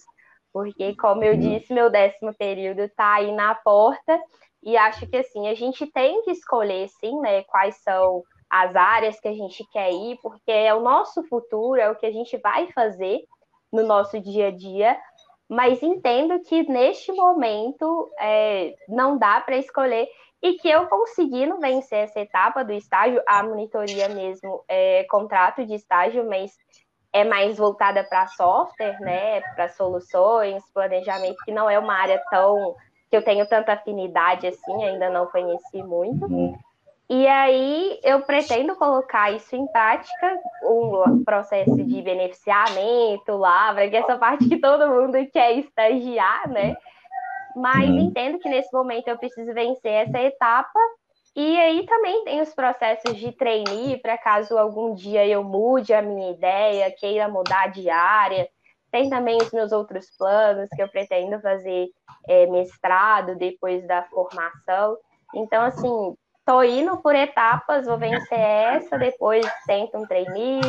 Porque, 0.56 0.96
como 0.96 1.22
eu 1.22 1.36
disse, 1.36 1.74
meu 1.74 1.90
décimo 1.90 2.34
período 2.34 2.80
está 2.80 3.16
aí 3.16 3.30
na 3.34 3.54
porta. 3.56 4.18
E 4.64 4.78
acho 4.78 5.06
que 5.06 5.18
assim, 5.18 5.50
a 5.50 5.54
gente 5.54 5.86
tem 5.86 6.22
que 6.22 6.32
escolher, 6.32 6.88
sim, 6.88 7.20
né, 7.20 7.44
quais 7.44 7.76
são 7.84 8.24
as 8.50 8.74
áreas 8.74 9.20
que 9.20 9.28
a 9.28 9.34
gente 9.34 9.68
quer 9.70 9.92
ir, 9.92 10.18
porque 10.24 10.50
é 10.54 10.74
o 10.74 10.80
nosso 10.80 11.22
futuro, 11.28 11.82
é 11.82 11.92
o 11.92 11.96
que 11.98 12.06
a 12.06 12.12
gente 12.12 12.38
vai 12.38 12.72
fazer 12.72 13.20
no 13.70 13.84
nosso 13.84 14.18
dia 14.22 14.48
a 14.48 14.52
dia, 14.52 14.98
mas 15.50 15.84
entendo 15.84 16.40
que 16.40 16.64
neste 16.72 17.12
momento 17.12 18.10
é, 18.18 18.74
não 18.88 19.18
dá 19.18 19.42
para 19.42 19.58
escolher. 19.58 20.08
E 20.42 20.54
que 20.54 20.70
eu 20.70 20.88
conseguindo 20.88 21.60
vencer 21.60 22.06
essa 22.06 22.22
etapa 22.22 22.64
do 22.64 22.72
estágio, 22.72 23.22
a 23.28 23.44
monitoria 23.44 24.08
mesmo 24.08 24.64
é 24.70 25.04
contrato 25.10 25.66
de 25.66 25.74
estágio, 25.74 26.26
mas 26.30 26.54
é 27.16 27.24
mais 27.24 27.58
voltada 27.58 28.04
para 28.04 28.28
software, 28.28 29.00
né, 29.00 29.40
para 29.56 29.70
soluções, 29.70 30.62
planejamento, 30.74 31.38
que 31.46 31.52
não 31.52 31.70
é 31.70 31.80
uma 31.80 31.94
área 31.94 32.22
tão 32.30 32.76
que 33.10 33.16
eu 33.16 33.24
tenho 33.24 33.48
tanta 33.48 33.72
afinidade 33.72 34.46
assim, 34.46 34.84
ainda 34.84 35.10
não 35.10 35.26
conheci 35.28 35.82
muito. 35.82 36.26
Uhum. 36.26 36.58
E 37.10 37.26
aí 37.26 38.00
eu 38.04 38.20
pretendo 38.24 38.76
colocar 38.76 39.32
isso 39.32 39.56
em 39.56 39.66
prática, 39.68 40.40
um 40.62 41.24
processo 41.24 41.78
de 41.78 42.02
beneficiamento, 42.02 43.38
lavra, 43.38 43.90
que 43.90 43.96
é 43.96 44.00
essa 44.00 44.18
parte 44.18 44.50
que 44.50 44.58
todo 44.58 44.90
mundo 44.90 45.14
quer 45.32 45.54
estagiar, 45.54 46.50
né? 46.50 46.76
Mas 47.56 47.90
uhum. 47.90 48.00
entendo 48.00 48.40
que 48.40 48.50
nesse 48.50 48.74
momento 48.74 49.08
eu 49.08 49.18
preciso 49.18 49.54
vencer 49.54 50.08
essa 50.08 50.20
etapa. 50.20 50.80
E 51.36 51.58
aí 51.60 51.86
também 51.86 52.24
tem 52.24 52.42
os 52.42 52.54
processos 52.54 53.18
de 53.18 53.32
trainee, 53.34 53.98
para 53.98 54.18
caso 54.18 54.58
algum 54.58 54.94
dia 54.94 55.28
eu 55.28 55.44
mude 55.44 55.94
a 55.94 56.02
minha 56.02 56.32
ideia, 56.32 56.96
queira 56.98 57.28
mudar 57.28 57.68
de 57.68 57.90
área. 57.90 58.48
Tem 58.90 59.10
também 59.10 59.38
os 59.38 59.52
meus 59.52 59.74
outros 59.74 60.06
planos, 60.18 60.70
que 60.70 60.82
eu 60.82 60.88
pretendo 60.88 61.42
fazer 61.42 61.88
é, 62.30 62.46
mestrado 62.48 63.36
depois 63.36 63.86
da 63.86 64.04
formação. 64.04 64.98
Então, 65.34 65.62
assim, 65.64 66.16
tô 66.46 66.64
indo 66.64 66.96
por 67.02 67.14
etapas, 67.14 67.86
vou 67.86 67.98
vencer 67.98 68.40
essa, 68.40 68.98
depois 68.98 69.46
tento 69.68 69.98
um 69.98 70.08
trainee, 70.08 70.62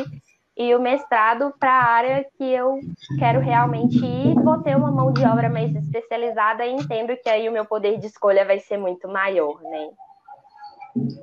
e 0.56 0.74
o 0.74 0.80
mestrado 0.80 1.54
para 1.60 1.70
a 1.70 1.84
área 1.84 2.26
que 2.36 2.44
eu 2.44 2.80
quero 3.18 3.40
realmente 3.40 4.04
ir, 4.04 4.34
vou 4.42 4.58
ter 4.62 4.76
uma 4.76 4.90
mão 4.90 5.12
de 5.12 5.24
obra 5.24 5.48
mais 5.48 5.72
especializada 5.76 6.66
e 6.66 6.72
entendo 6.72 7.16
que 7.22 7.28
aí 7.28 7.48
o 7.48 7.52
meu 7.52 7.66
poder 7.66 7.98
de 7.98 8.06
escolha 8.06 8.44
vai 8.44 8.58
ser 8.58 8.78
muito 8.78 9.06
maior, 9.06 9.60
né? 9.62 9.90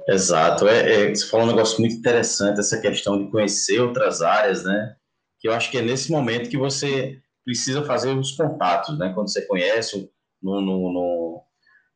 Exato, 0.07 0.67
é, 0.67 1.07
é, 1.07 1.15
você 1.15 1.25
falou 1.27 1.45
um 1.45 1.49
negócio 1.49 1.79
muito 1.79 1.95
interessante, 1.95 2.59
essa 2.59 2.79
questão 2.79 3.17
de 3.17 3.31
conhecer 3.31 3.79
outras 3.79 4.21
áreas, 4.21 4.63
né? 4.63 4.95
Que 5.39 5.47
eu 5.47 5.53
acho 5.53 5.71
que 5.71 5.77
é 5.77 5.81
nesse 5.81 6.11
momento 6.11 6.49
que 6.49 6.57
você 6.57 7.19
precisa 7.45 7.83
fazer 7.83 8.09
os 8.09 8.33
contatos, 8.33 8.97
né? 8.97 9.11
Quando 9.13 9.31
você 9.31 9.45
conhece 9.45 10.09
no, 10.41 10.61
no, 10.61 10.93
no 10.93 11.43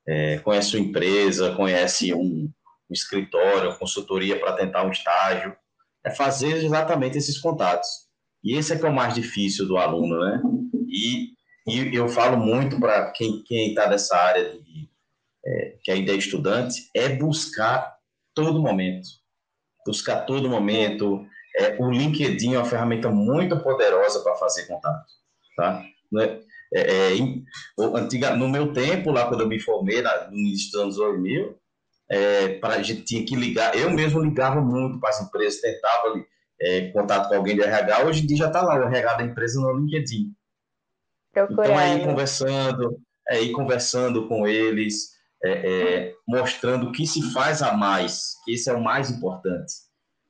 é, 0.08 0.40
conhece 0.40 0.78
uma 0.78 0.86
empresa, 0.86 1.56
conhece 1.56 2.14
um, 2.14 2.50
um 2.90 2.94
escritório, 2.94 3.78
consultoria 3.78 4.40
para 4.40 4.54
tentar 4.54 4.86
um 4.86 4.92
estágio, 4.92 5.56
é 6.06 6.10
fazer 6.10 6.64
exatamente 6.64 7.18
esses 7.18 7.38
contatos. 7.38 7.88
E 8.44 8.56
esse 8.56 8.74
é 8.74 8.78
que 8.78 8.86
é 8.86 8.90
o 8.90 8.96
mais 8.96 9.14
difícil 9.14 9.68
do 9.68 9.78
aluno, 9.78 10.20
né? 10.20 10.42
E, 10.88 11.34
e 11.68 11.94
eu 11.94 12.08
falo 12.08 12.38
muito 12.38 12.80
para 12.80 13.12
quem 13.12 13.44
está 13.50 13.90
nessa 13.90 14.16
área 14.16 14.54
de, 14.54 14.87
é, 15.48 15.78
que 15.84 15.92
ainda 15.92 16.12
é 16.12 16.16
estudante, 16.16 16.90
é 16.94 17.08
buscar 17.10 17.96
todo 18.36 18.62
momento, 18.62 19.08
buscar 19.86 20.22
todo 20.26 20.50
momento. 20.50 21.26
É, 21.56 21.76
o 21.80 21.90
LinkedIn 21.90 22.54
é 22.54 22.58
uma 22.58 22.66
ferramenta 22.66 23.10
muito 23.10 23.58
poderosa 23.60 24.22
para 24.22 24.36
fazer 24.36 24.68
contato, 24.68 25.06
tá? 25.56 25.84
É, 26.20 26.40
é, 26.74 27.14
é, 27.14 27.14
antiga, 27.96 28.36
no 28.36 28.50
meu 28.50 28.74
tempo, 28.74 29.12
lá 29.12 29.28
quando 29.28 29.42
eu 29.42 29.48
me 29.48 29.60
formei, 29.60 30.02
na, 30.02 30.30
no 30.30 30.38
início 30.38 30.72
dos 30.72 30.82
anos 30.82 30.96
2000, 30.98 31.58
é, 32.10 32.48
para 32.60 32.76
a 32.76 32.84
gente 32.84 33.04
tinha 33.04 33.26
que 33.26 33.36
ligar. 33.36 33.76
Eu 33.76 33.90
mesmo 33.90 34.22
ligava 34.22 34.62
muito 34.62 35.00
para 35.00 35.10
as 35.10 35.22
empresas, 35.22 35.62
tentava 35.62 36.24
é, 36.62 36.90
contato 36.92 37.30
com 37.30 37.36
alguém 37.36 37.56
de 37.56 37.64
RH. 37.64 38.06
Hoje 38.06 38.24
em 38.24 38.28
dia 38.28 38.38
já 38.38 38.48
está 38.48 38.62
lá 38.62 38.76
o 38.76 38.84
RH 38.84 39.16
da 39.16 39.24
empresa 39.24 39.60
no 39.62 39.74
LinkedIn. 39.74 40.34
Procurando. 41.34 41.64
Então 41.64 41.78
aí 41.78 42.04
conversando, 42.04 43.00
ir 43.32 43.52
conversando 43.52 44.28
com 44.28 44.48
eles, 44.48 45.17
é, 45.44 45.52
é, 45.52 46.14
mostrando 46.28 46.88
o 46.88 46.92
que 46.92 47.06
se 47.06 47.22
faz 47.32 47.62
a 47.62 47.74
mais, 47.74 48.36
que 48.44 48.54
esse 48.54 48.70
é 48.70 48.74
o 48.74 48.84
mais 48.84 49.10
importante. 49.12 49.74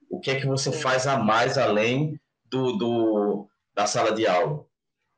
O 0.09 0.19
que 0.19 0.31
é 0.31 0.39
que 0.39 0.45
você 0.45 0.71
faz 0.71 1.07
a 1.07 1.17
mais 1.17 1.57
além 1.57 2.19
do, 2.45 2.73
do 2.73 3.47
da 3.75 3.85
sala 3.85 4.11
de 4.11 4.25
aula? 4.25 4.65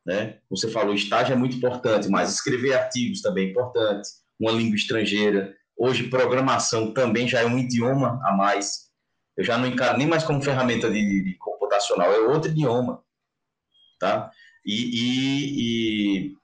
Né? 0.06 0.40
Você 0.50 0.70
falou 0.70 0.94
estágio 0.94 1.34
é 1.34 1.36
muito 1.36 1.58
importante, 1.58 2.10
mas 2.10 2.34
escrever 2.34 2.74
artigos 2.74 3.22
também 3.22 3.48
é 3.48 3.52
importante, 3.52 4.10
uma 4.40 4.52
língua 4.52 4.76
estrangeira, 4.76 5.56
Hoje, 5.80 6.10
programação 6.10 6.94
também 6.94 7.26
já 7.26 7.40
é 7.40 7.46
um 7.46 7.58
idioma 7.58 8.20
a 8.26 8.34
mais. 8.34 8.90
Eu 9.38 9.46
já 9.46 9.58
não 9.58 9.66
encaro 9.66 9.98
nem 9.98 10.06
mais 10.06 10.26
como 10.26 10.42
ferramenta 10.42 10.92
de, 10.92 11.24
de 11.24 11.38
computacional, 11.38 12.12
é 12.12 12.20
outro 12.20 12.52
idioma. 12.52 13.02
Tá? 13.98 14.30
E, 14.66 14.76
e, 14.76 16.28
e, 16.28 16.38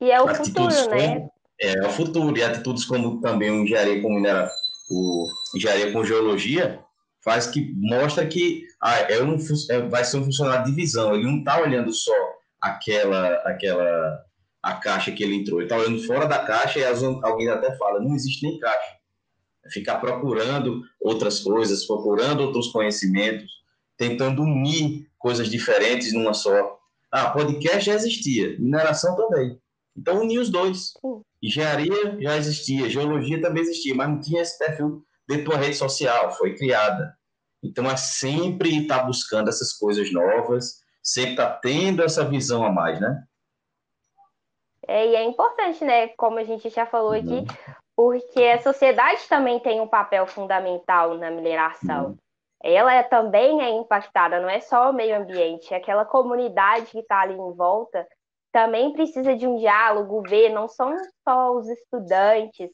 e 0.00 0.10
é 0.10 0.20
o 0.20 0.34
futuro, 0.34 0.90
né? 0.90 1.29
É, 1.60 1.84
é 1.84 1.86
o 1.86 1.90
futuro. 1.90 2.36
E 2.36 2.42
atitudes 2.42 2.84
como 2.84 3.20
também 3.20 3.50
o 3.50 3.62
engenharia 3.62 4.00
com 4.00 4.14
minera, 4.14 4.50
o 4.90 5.26
engenharia 5.54 5.92
com 5.92 6.04
geologia 6.04 6.80
faz 7.22 7.46
que 7.46 7.74
mostra 7.76 8.26
que 8.26 8.64
ah, 8.82 8.98
é 9.00 9.22
um, 9.22 9.36
é, 9.70 9.80
vai 9.88 10.04
ser 10.04 10.18
um 10.18 10.24
funcionário 10.24 10.64
de 10.64 10.72
visão. 10.72 11.14
Ele 11.14 11.24
não 11.24 11.38
está 11.38 11.60
olhando 11.60 11.92
só 11.92 12.14
aquela 12.60 13.34
aquela 13.44 14.24
a 14.62 14.74
caixa 14.74 15.12
que 15.12 15.22
ele 15.22 15.36
entrou. 15.36 15.60
Ele 15.60 15.66
está 15.66 15.76
olhando 15.76 16.02
fora 16.06 16.26
da 16.26 16.38
caixa 16.40 16.78
e 16.78 16.84
alguém 16.84 17.48
até 17.48 17.76
fala, 17.76 18.00
não 18.00 18.14
existe 18.14 18.46
nem 18.46 18.58
caixa. 18.58 18.96
É 19.64 19.70
ficar 19.70 19.98
procurando 19.98 20.82
outras 21.00 21.40
coisas, 21.40 21.86
procurando 21.86 22.42
outros 22.42 22.68
conhecimentos, 22.68 23.50
tentando 23.96 24.42
unir 24.42 25.06
coisas 25.18 25.48
diferentes 25.48 26.12
numa 26.12 26.34
só. 26.34 26.78
Ah, 27.10 27.30
podcast 27.30 27.86
já 27.86 27.94
existia, 27.94 28.56
mineração 28.58 29.16
também. 29.16 29.58
Então 30.00 30.20
unir 30.20 30.38
os 30.38 30.48
dois. 30.48 30.94
Engenharia 31.42 32.18
já 32.18 32.36
existia, 32.36 32.88
geologia 32.88 33.40
também 33.40 33.62
existia, 33.62 33.94
mas 33.94 34.08
não 34.08 34.20
tinha 34.20 34.40
esse 34.40 34.58
perfil 34.58 35.04
dentro 35.28 35.50
da 35.50 35.58
rede 35.58 35.76
social, 35.76 36.32
foi 36.32 36.54
criada. 36.54 37.14
Então 37.62 37.84
é 37.84 37.96
sempre 37.96 38.82
estar 38.82 39.00
tá 39.00 39.04
buscando 39.04 39.48
essas 39.48 39.74
coisas 39.74 40.10
novas, 40.10 40.80
sempre 41.02 41.32
estar 41.32 41.50
tá 41.50 41.58
tendo 41.58 42.02
essa 42.02 42.24
visão 42.24 42.64
a 42.64 42.72
mais, 42.72 42.98
né? 42.98 43.22
É, 44.88 45.06
e 45.06 45.14
é 45.14 45.22
importante, 45.22 45.84
né, 45.84 46.08
como 46.08 46.38
a 46.38 46.44
gente 46.44 46.68
já 46.70 46.86
falou 46.86 47.12
aqui, 47.12 47.28
uhum. 47.28 47.46
porque 47.94 48.42
a 48.42 48.60
sociedade 48.60 49.20
também 49.28 49.60
tem 49.60 49.80
um 49.80 49.86
papel 49.86 50.26
fundamental 50.26 51.16
na 51.18 51.30
mineração. 51.30 52.06
Uhum. 52.06 52.16
Ela 52.62 52.94
é, 52.94 53.02
também 53.02 53.62
é 53.62 53.70
impactada, 53.70 54.40
não 54.40 54.48
é 54.48 54.60
só 54.60 54.90
o 54.90 54.92
meio 54.92 55.16
ambiente, 55.16 55.74
aquela 55.74 56.04
comunidade 56.04 56.86
que 56.86 56.98
está 56.98 57.20
ali 57.20 57.34
em 57.34 57.54
volta 57.54 58.06
também 58.52 58.92
precisa 58.92 59.36
de 59.36 59.46
um 59.46 59.56
diálogo, 59.56 60.22
ver, 60.22 60.50
não 60.50 60.68
são 60.68 60.96
só 61.24 61.52
os 61.52 61.68
estudantes 61.68 62.70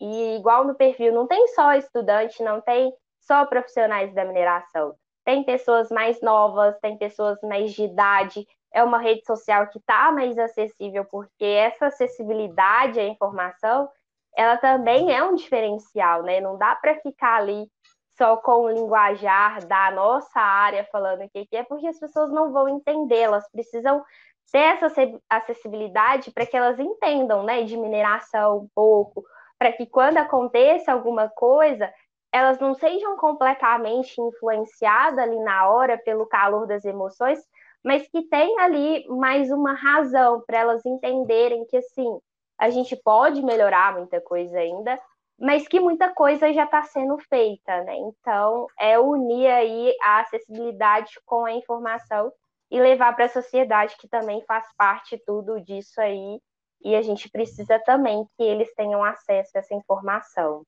E 0.00 0.36
igual 0.36 0.64
no 0.64 0.74
perfil, 0.74 1.12
não 1.12 1.26
tem 1.26 1.46
só 1.48 1.74
estudante, 1.74 2.42
não 2.42 2.60
tem 2.60 2.92
só 3.20 3.46
profissionais 3.46 4.14
da 4.14 4.24
mineração. 4.24 4.94
Tem 5.24 5.44
pessoas 5.44 5.90
mais 5.90 6.20
novas, 6.22 6.78
tem 6.80 6.96
pessoas 6.98 7.38
mais 7.42 7.72
de 7.74 7.84
idade. 7.84 8.46
É 8.72 8.82
uma 8.82 8.98
rede 8.98 9.24
social 9.26 9.68
que 9.68 9.78
está 9.78 10.10
mais 10.12 10.38
acessível, 10.38 11.04
porque 11.04 11.44
essa 11.44 11.86
acessibilidade 11.86 12.98
à 13.00 13.04
informação, 13.06 13.88
ela 14.36 14.56
também 14.56 15.12
é 15.14 15.22
um 15.22 15.34
diferencial, 15.34 16.22
né? 16.22 16.40
Não 16.40 16.56
dá 16.58 16.74
para 16.76 16.98
ficar 17.00 17.36
ali 17.38 17.68
só 18.16 18.36
com 18.36 18.64
o 18.64 18.70
linguajar 18.70 19.66
da 19.66 19.90
nossa 19.90 20.40
área 20.40 20.86
falando 20.92 21.24
o 21.24 21.30
que 21.30 21.46
é, 21.52 21.64
porque 21.64 21.86
as 21.86 21.98
pessoas 21.98 22.30
não 22.30 22.52
vão 22.52 22.68
entender, 22.68 23.20
elas 23.20 23.48
precisam 23.50 24.04
ter 24.50 24.58
essa 24.58 24.86
acessibilidade 25.28 26.30
para 26.32 26.46
que 26.46 26.56
elas 26.56 26.78
entendam, 26.78 27.42
né, 27.42 27.62
de 27.62 27.76
mineração 27.76 28.58
um 28.58 28.68
pouco, 28.74 29.24
para 29.58 29.72
que 29.72 29.86
quando 29.86 30.18
aconteça 30.18 30.92
alguma 30.92 31.28
coisa, 31.28 31.92
elas 32.32 32.58
não 32.58 32.74
sejam 32.74 33.16
completamente 33.16 34.20
influenciadas 34.20 35.18
ali 35.18 35.38
na 35.40 35.68
hora 35.68 35.98
pelo 35.98 36.26
calor 36.26 36.66
das 36.66 36.84
emoções, 36.84 37.38
mas 37.84 38.06
que 38.08 38.22
tem 38.22 38.58
ali 38.60 39.06
mais 39.08 39.50
uma 39.50 39.74
razão 39.74 40.42
para 40.46 40.58
elas 40.58 40.84
entenderem 40.84 41.64
que 41.66 41.76
assim 41.76 42.18
a 42.58 42.68
gente 42.70 42.94
pode 42.94 43.42
melhorar 43.42 43.94
muita 43.96 44.20
coisa 44.20 44.58
ainda, 44.58 45.00
mas 45.38 45.66
que 45.66 45.80
muita 45.80 46.12
coisa 46.12 46.52
já 46.52 46.64
está 46.64 46.82
sendo 46.82 47.16
feita, 47.18 47.82
né? 47.84 47.96
Então 47.96 48.66
é 48.78 48.98
unir 48.98 49.46
aí 49.46 49.96
a 50.02 50.20
acessibilidade 50.20 51.12
com 51.24 51.46
a 51.46 51.52
informação 51.52 52.30
e 52.70 52.80
levar 52.80 53.14
para 53.14 53.24
a 53.24 53.28
sociedade 53.28 53.96
que 53.98 54.08
também 54.08 54.42
faz 54.46 54.64
parte 54.76 55.20
tudo 55.26 55.60
disso 55.60 56.00
aí 56.00 56.40
e 56.82 56.94
a 56.94 57.02
gente 57.02 57.28
precisa 57.28 57.78
também 57.78 58.24
que 58.36 58.42
eles 58.42 58.72
tenham 58.74 59.04
acesso 59.04 59.50
a 59.54 59.58
essa 59.58 59.74
informação. 59.74 60.62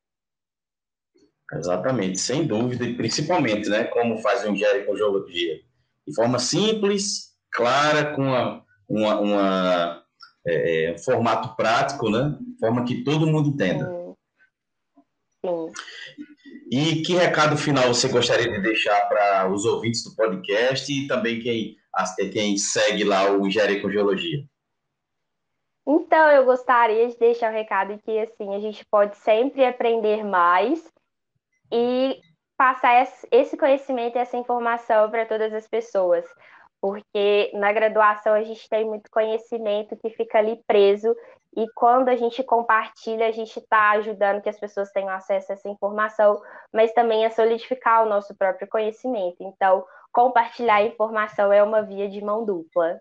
Exatamente, 1.52 2.18
sem 2.18 2.46
dúvida, 2.46 2.84
e 2.84 2.96
principalmente, 2.96 3.68
né, 3.68 3.84
como 3.84 4.18
faz 4.18 4.44
o 4.44 4.48
engenharia 4.48 4.86
com 4.86 4.96
geologia, 4.96 5.60
de 6.06 6.14
forma 6.14 6.38
simples, 6.38 7.34
clara, 7.50 8.14
com 8.14 8.22
uma, 8.22 8.64
uma, 8.88 9.20
uma 9.20 10.04
é, 10.46 10.92
é 10.92 10.98
formato 10.98 11.54
prático, 11.54 12.10
né, 12.10 12.38
forma 12.58 12.84
que 12.84 13.04
todo 13.04 13.26
mundo 13.26 13.50
entenda. 13.50 13.86
Sim. 13.86 14.14
Sim. 15.44 15.72
E 16.70 17.02
que 17.02 17.14
recado 17.14 17.56
final 17.56 17.88
você 17.88 18.08
gostaria 18.08 18.50
de 18.50 18.62
deixar 18.62 18.98
para 19.08 19.50
os 19.52 19.66
ouvintes 19.66 20.02
do 20.04 20.16
podcast 20.16 20.90
e 20.90 21.06
também 21.06 21.38
quem, 21.38 21.76
quem 22.32 22.56
segue 22.56 23.04
lá 23.04 23.30
o 23.30 23.46
Engenharia 23.46 23.80
com 23.80 23.90
Geologia? 23.90 24.44
Então, 25.86 26.30
eu 26.30 26.44
gostaria 26.44 27.08
de 27.08 27.18
deixar 27.18 27.50
um 27.50 27.54
recado 27.54 27.98
que 27.98 28.18
assim, 28.18 28.54
a 28.54 28.60
gente 28.60 28.84
pode 28.86 29.16
sempre 29.16 29.64
aprender 29.64 30.24
mais 30.24 30.92
e 31.72 32.20
passar 32.56 33.08
esse 33.30 33.56
conhecimento 33.56 34.16
e 34.16 34.20
essa 34.20 34.36
informação 34.36 35.10
para 35.10 35.26
todas 35.26 35.52
as 35.52 35.66
pessoas. 35.66 36.24
Porque 36.80 37.50
na 37.54 37.72
graduação 37.72 38.34
a 38.34 38.42
gente 38.42 38.68
tem 38.68 38.84
muito 38.84 39.10
conhecimento 39.10 39.96
que 39.96 40.10
fica 40.10 40.38
ali 40.38 40.60
preso, 40.66 41.14
e 41.54 41.66
quando 41.74 42.08
a 42.08 42.16
gente 42.16 42.42
compartilha, 42.42 43.26
a 43.26 43.30
gente 43.30 43.58
está 43.58 43.90
ajudando 43.92 44.40
que 44.40 44.48
as 44.48 44.58
pessoas 44.58 44.90
tenham 44.90 45.10
acesso 45.10 45.52
a 45.52 45.54
essa 45.54 45.68
informação, 45.68 46.40
mas 46.72 46.92
também 46.92 47.26
a 47.26 47.30
solidificar 47.30 48.04
o 48.04 48.08
nosso 48.08 48.34
próprio 48.34 48.66
conhecimento. 48.68 49.36
Então, 49.40 49.84
compartilhar 50.10 50.76
a 50.76 50.86
informação 50.86 51.52
é 51.52 51.62
uma 51.62 51.82
via 51.82 52.08
de 52.08 52.22
mão 52.22 52.44
dupla. 52.44 52.98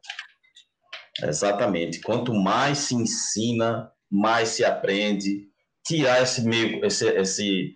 Exatamente. 1.23 2.01
Quanto 2.01 2.33
mais 2.33 2.79
se 2.79 2.95
ensina, 2.95 3.89
mais 4.09 4.49
se 4.49 4.65
aprende. 4.65 5.49
Tirar 5.85 6.21
esse 6.21 6.43
meio, 6.43 6.85
esse, 6.85 7.07
esse 7.07 7.75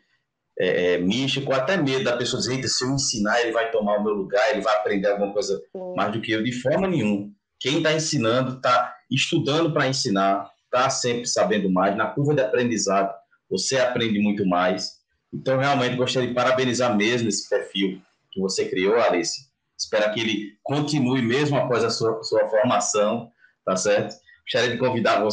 é, 0.59 0.93
é, 0.93 0.97
místico, 0.97 1.53
até 1.53 1.77
medo 1.77 2.03
da 2.03 2.17
pessoa 2.17 2.39
dizer, 2.39 2.67
se 2.67 2.83
eu 2.83 2.91
ensinar, 2.91 3.41
ele 3.41 3.51
vai 3.51 3.71
tomar 3.71 3.97
o 3.97 4.03
meu 4.03 4.13
lugar, 4.13 4.51
ele 4.51 4.61
vai 4.61 4.75
aprender 4.75 5.07
alguma 5.07 5.33
coisa 5.33 5.57
Sim. 5.71 5.95
mais 5.95 6.11
do 6.11 6.21
que 6.21 6.33
eu, 6.33 6.43
de 6.43 6.51
forma 6.61 6.87
nenhuma. 6.87 7.29
Quem 7.59 7.77
está 7.77 7.93
ensinando 7.93 8.57
está 8.57 8.93
estudando 9.09 9.73
para 9.73 9.87
ensinar, 9.87 10.49
está 10.75 10.89
sempre 10.89 11.25
sabendo 11.25 11.71
mais. 11.71 11.95
Na 11.95 12.07
curva 12.07 12.35
de 12.35 12.41
aprendizado, 12.41 13.13
você 13.49 13.77
aprende 13.77 14.19
muito 14.19 14.45
mais. 14.45 14.99
Então, 15.33 15.57
realmente, 15.57 15.95
gostaria 15.95 16.27
de 16.27 16.35
parabenizar 16.35 16.95
mesmo 16.95 17.29
esse 17.29 17.49
perfil 17.49 18.01
que 18.31 18.39
você 18.41 18.67
criou, 18.67 18.99
Alice. 18.99 19.47
Espero 19.77 20.13
que 20.13 20.19
ele 20.19 20.57
continue 20.63 21.21
mesmo 21.21 21.57
após 21.57 21.83
a 21.83 21.89
sua, 21.89 22.21
sua 22.23 22.47
formação, 22.49 23.31
tá 23.65 23.75
certo? 23.75 24.15
Gostaria 24.43 24.71
de 24.71 24.77
convidar 24.77 25.25
o 25.25 25.29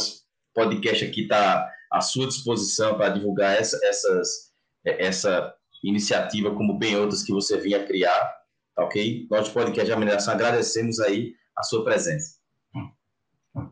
podcast 0.53 1.05
aqui 1.05 1.21
está 1.21 1.69
à 1.91 2.01
sua 2.01 2.27
disposição 2.27 2.95
para 2.97 3.09
divulgar 3.09 3.57
essa, 3.57 3.79
essas, 3.83 4.51
essa 4.85 5.53
iniciativa, 5.83 6.53
como 6.53 6.77
bem 6.77 6.97
outras 6.97 7.23
que 7.23 7.31
você 7.31 7.57
vinha 7.57 7.85
criar, 7.85 8.33
tá 8.75 8.83
ok? 8.83 9.27
Nós, 9.29 9.49
podcast 9.49 9.93
de 9.93 10.29
agradecemos 10.29 10.99
aí 10.99 11.33
a 11.57 11.63
sua 11.63 11.83
presença. 11.83 12.42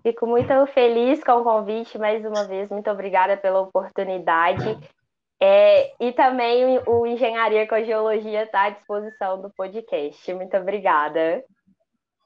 Fico 0.04 0.26
muito 0.26 0.66
feliz 0.74 1.24
com 1.24 1.34
o 1.34 1.44
convite 1.44 1.98
mais 1.98 2.26
uma 2.26 2.46
vez. 2.46 2.70
Muito 2.70 2.90
obrigada 2.90 3.38
pela 3.38 3.62
oportunidade. 3.62 4.78
É, 5.40 5.94
e 6.00 6.12
também 6.12 6.80
o 6.86 7.06
Engenharia 7.06 7.68
com 7.68 7.84
Geologia 7.84 8.44
está 8.44 8.64
à 8.64 8.70
disposição 8.70 9.42
do 9.42 9.50
podcast. 9.50 10.34
Muito 10.34 10.56
obrigada. 10.58 11.44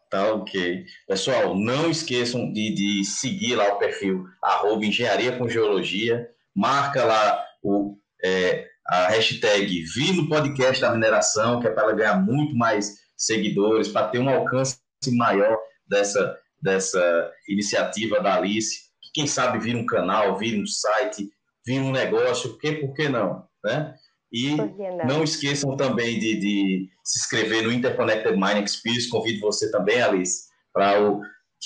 Tá 0.10 0.34
ok. 0.34 0.86
Pessoal, 1.08 1.56
não 1.56 1.90
esqueçam 1.90 2.52
de, 2.52 2.74
de 2.74 3.06
seguir 3.06 3.56
lá 3.56 3.74
o 3.74 3.78
perfil 3.78 4.26
arroba 4.42 4.86
Engenharia 4.86 5.38
com 5.38 5.48
Geologia. 5.48 6.30
Marca 6.56 7.04
lá 7.04 7.46
o, 7.64 7.98
é, 8.24 8.68
a 8.88 9.08
hashtag 9.08 9.84
Vi 9.84 10.14
no 10.14 10.30
podcast 10.30 10.80
da 10.80 10.92
mineração, 10.92 11.60
que 11.60 11.68
é 11.68 11.72
para 11.72 11.84
ela 11.84 11.94
ganhar 11.94 12.22
muito 12.22 12.56
mais 12.56 12.98
seguidores, 13.18 13.88
para 13.88 14.08
ter 14.08 14.20
um 14.20 14.30
alcance 14.30 14.80
maior 15.12 15.58
dessa, 15.88 16.38
dessa 16.62 17.32
iniciativa 17.48 18.20
da 18.20 18.36
Alice. 18.36 18.86
Quem 19.14 19.28
sabe 19.28 19.60
vir 19.60 19.76
um 19.76 19.86
canal, 19.86 20.38
vir 20.38 20.62
um 20.62 20.66
site, 20.66 21.30
vir 21.66 21.80
um 21.80 21.92
negócio, 21.92 22.52
por 22.52 22.60
que, 22.60 22.72
por 22.74 22.94
que 22.94 23.10
não? 23.10 23.46
Né? 23.64 23.96
E 24.32 24.56
não? 24.56 25.06
não 25.08 25.24
esqueçam 25.24 25.78
também 25.78 26.20
de, 26.20 26.36
de, 26.36 26.90
se 27.04 27.20
inscrever 27.20 27.64
no 27.64 27.72
Interconnected 27.72 28.36
Mining 28.36 28.64
Experience. 28.64 29.10
Convido 29.10 29.40
você 29.40 29.72
também, 29.72 30.02
Alice, 30.02 30.50
para 30.74 31.02
o. 31.02 31.22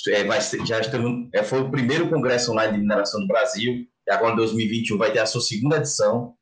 É, 0.08 0.24
vai 0.24 0.40
ser, 0.40 0.64
já 0.64 0.80
estamos, 0.80 1.28
é, 1.34 1.42
foi 1.42 1.60
o 1.60 1.70
primeiro 1.70 2.08
congresso 2.08 2.52
online 2.52 2.74
de 2.74 2.78
mineração 2.78 3.20
do 3.20 3.26
Brasil, 3.26 3.84
e 4.06 4.10
agora 4.10 4.32
em 4.32 4.36
2021 4.36 4.96
vai 4.96 5.12
ter 5.12 5.18
a 5.18 5.26
sua 5.26 5.42
segunda 5.42 5.76
edição. 5.76 6.34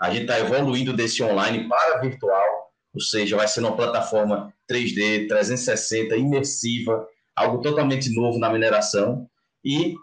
A 0.00 0.10
gente 0.10 0.22
está 0.22 0.38
evoluindo 0.38 0.92
desse 0.92 1.22
online 1.22 1.68
para 1.68 1.98
virtual, 1.98 2.70
ou 2.94 3.00
seja, 3.00 3.36
vai 3.36 3.48
ser 3.48 3.60
uma 3.60 3.74
plataforma 3.74 4.52
3D, 4.70 5.26
360, 5.28 6.16
imersiva, 6.16 7.04
algo 7.40 7.60
totalmente 7.60 8.14
novo 8.14 8.38
na 8.38 8.50
mineração. 8.50 9.28
E 9.64 9.94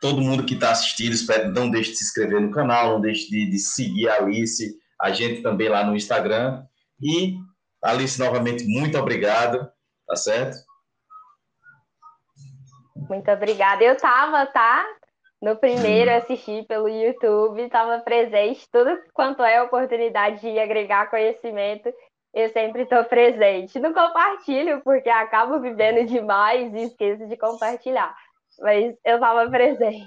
todo 0.00 0.20
mundo 0.20 0.44
que 0.44 0.54
está 0.54 0.70
assistindo, 0.70 1.12
espero, 1.12 1.52
não 1.52 1.70
deixe 1.70 1.92
de 1.92 1.98
se 1.98 2.04
inscrever 2.04 2.40
no 2.40 2.50
canal, 2.50 2.94
não 2.94 3.00
deixe 3.00 3.28
de, 3.28 3.50
de 3.50 3.58
seguir 3.58 4.08
a 4.08 4.16
Alice, 4.16 4.76
a 5.00 5.12
gente 5.12 5.42
também 5.42 5.68
lá 5.68 5.84
no 5.84 5.96
Instagram. 5.96 6.64
E, 7.00 7.36
Alice, 7.82 8.18
novamente, 8.18 8.64
muito 8.66 8.98
obrigado, 8.98 9.68
tá 10.06 10.16
certo? 10.16 10.56
Muito 13.08 13.30
obrigada. 13.30 13.82
Eu 13.82 13.94
estava, 13.94 14.46
tá? 14.46 14.84
No 15.40 15.56
primeiro 15.56 16.10
hum. 16.10 16.16
assisti 16.16 16.64
pelo 16.68 16.88
YouTube, 16.88 17.62
estava 17.62 17.98
presente, 18.00 18.68
tudo 18.70 18.96
quanto 19.12 19.42
é 19.42 19.60
oportunidade 19.60 20.40
de 20.40 20.58
agregar 20.58 21.10
conhecimento, 21.10 21.92
eu 22.34 22.48
sempre 22.50 22.82
estou 22.82 23.04
presente. 23.04 23.78
Não 23.78 23.92
compartilho, 23.92 24.80
porque 24.82 25.08
acabo 25.08 25.60
vivendo 25.60 26.06
demais 26.06 26.72
e 26.74 26.84
esqueço 26.84 27.26
de 27.26 27.36
compartilhar 27.36 28.14
mas 28.60 28.94
eu 29.04 29.14
estava 29.14 29.48
presente. 29.50 30.06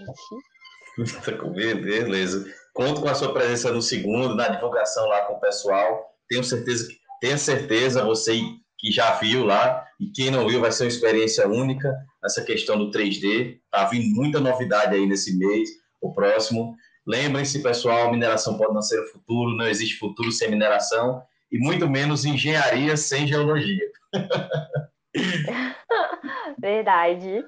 Beleza. 1.82 2.46
Conto 2.74 3.02
com 3.02 3.10
a 3.10 3.16
sua 3.16 3.34
presença 3.34 3.72
no 3.72 3.82
segundo, 3.82 4.36
na 4.36 4.50
divulgação 4.50 5.08
lá 5.08 5.22
com 5.22 5.34
o 5.34 5.40
pessoal. 5.40 6.14
Tenho 6.30 6.44
certeza 6.44 6.88
que 6.88 7.38
certeza 7.38 8.04
você 8.04 8.40
que 8.78 8.92
já 8.92 9.16
viu 9.16 9.46
lá 9.46 9.84
e 10.00 10.08
quem 10.12 10.30
não 10.30 10.48
viu 10.48 10.62
vai 10.62 10.72
ser 10.72 10.84
uma 10.84 10.90
experiência 10.90 11.48
única 11.48 11.92
nessa 12.22 12.44
questão 12.44 12.78
do 12.78 12.92
3D. 12.92 13.60
Tá 13.72 13.86
vindo 13.86 14.14
muita 14.16 14.40
novidade 14.40 14.96
aí 14.96 15.06
nesse 15.06 15.38
mês, 15.38 15.70
o 16.02 16.14
próximo. 16.14 16.76
Lembrem-se, 17.08 17.62
pessoal, 17.62 18.12
mineração 18.12 18.58
pode 18.58 18.74
não 18.74 18.82
ser 18.82 19.00
o 19.00 19.08
futuro, 19.08 19.56
não 19.56 19.68
existe 19.68 19.98
futuro 19.98 20.32
sem 20.32 20.50
mineração 20.50 21.22
e 21.56 21.60
muito 21.60 21.90
menos 21.90 22.26
engenharia 22.26 22.98
sem 22.98 23.26
geologia. 23.26 23.90
Verdade. 26.60 27.46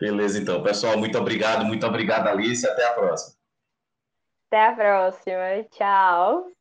Beleza, 0.00 0.40
então. 0.40 0.62
Pessoal, 0.62 0.96
muito 0.96 1.18
obrigado, 1.18 1.66
muito 1.66 1.86
obrigado, 1.86 2.28
Alice. 2.28 2.66
Até 2.66 2.86
a 2.86 2.94
próxima. 2.94 3.36
Até 4.48 4.66
a 4.66 4.72
próxima. 4.72 5.64
Tchau. 5.70 6.53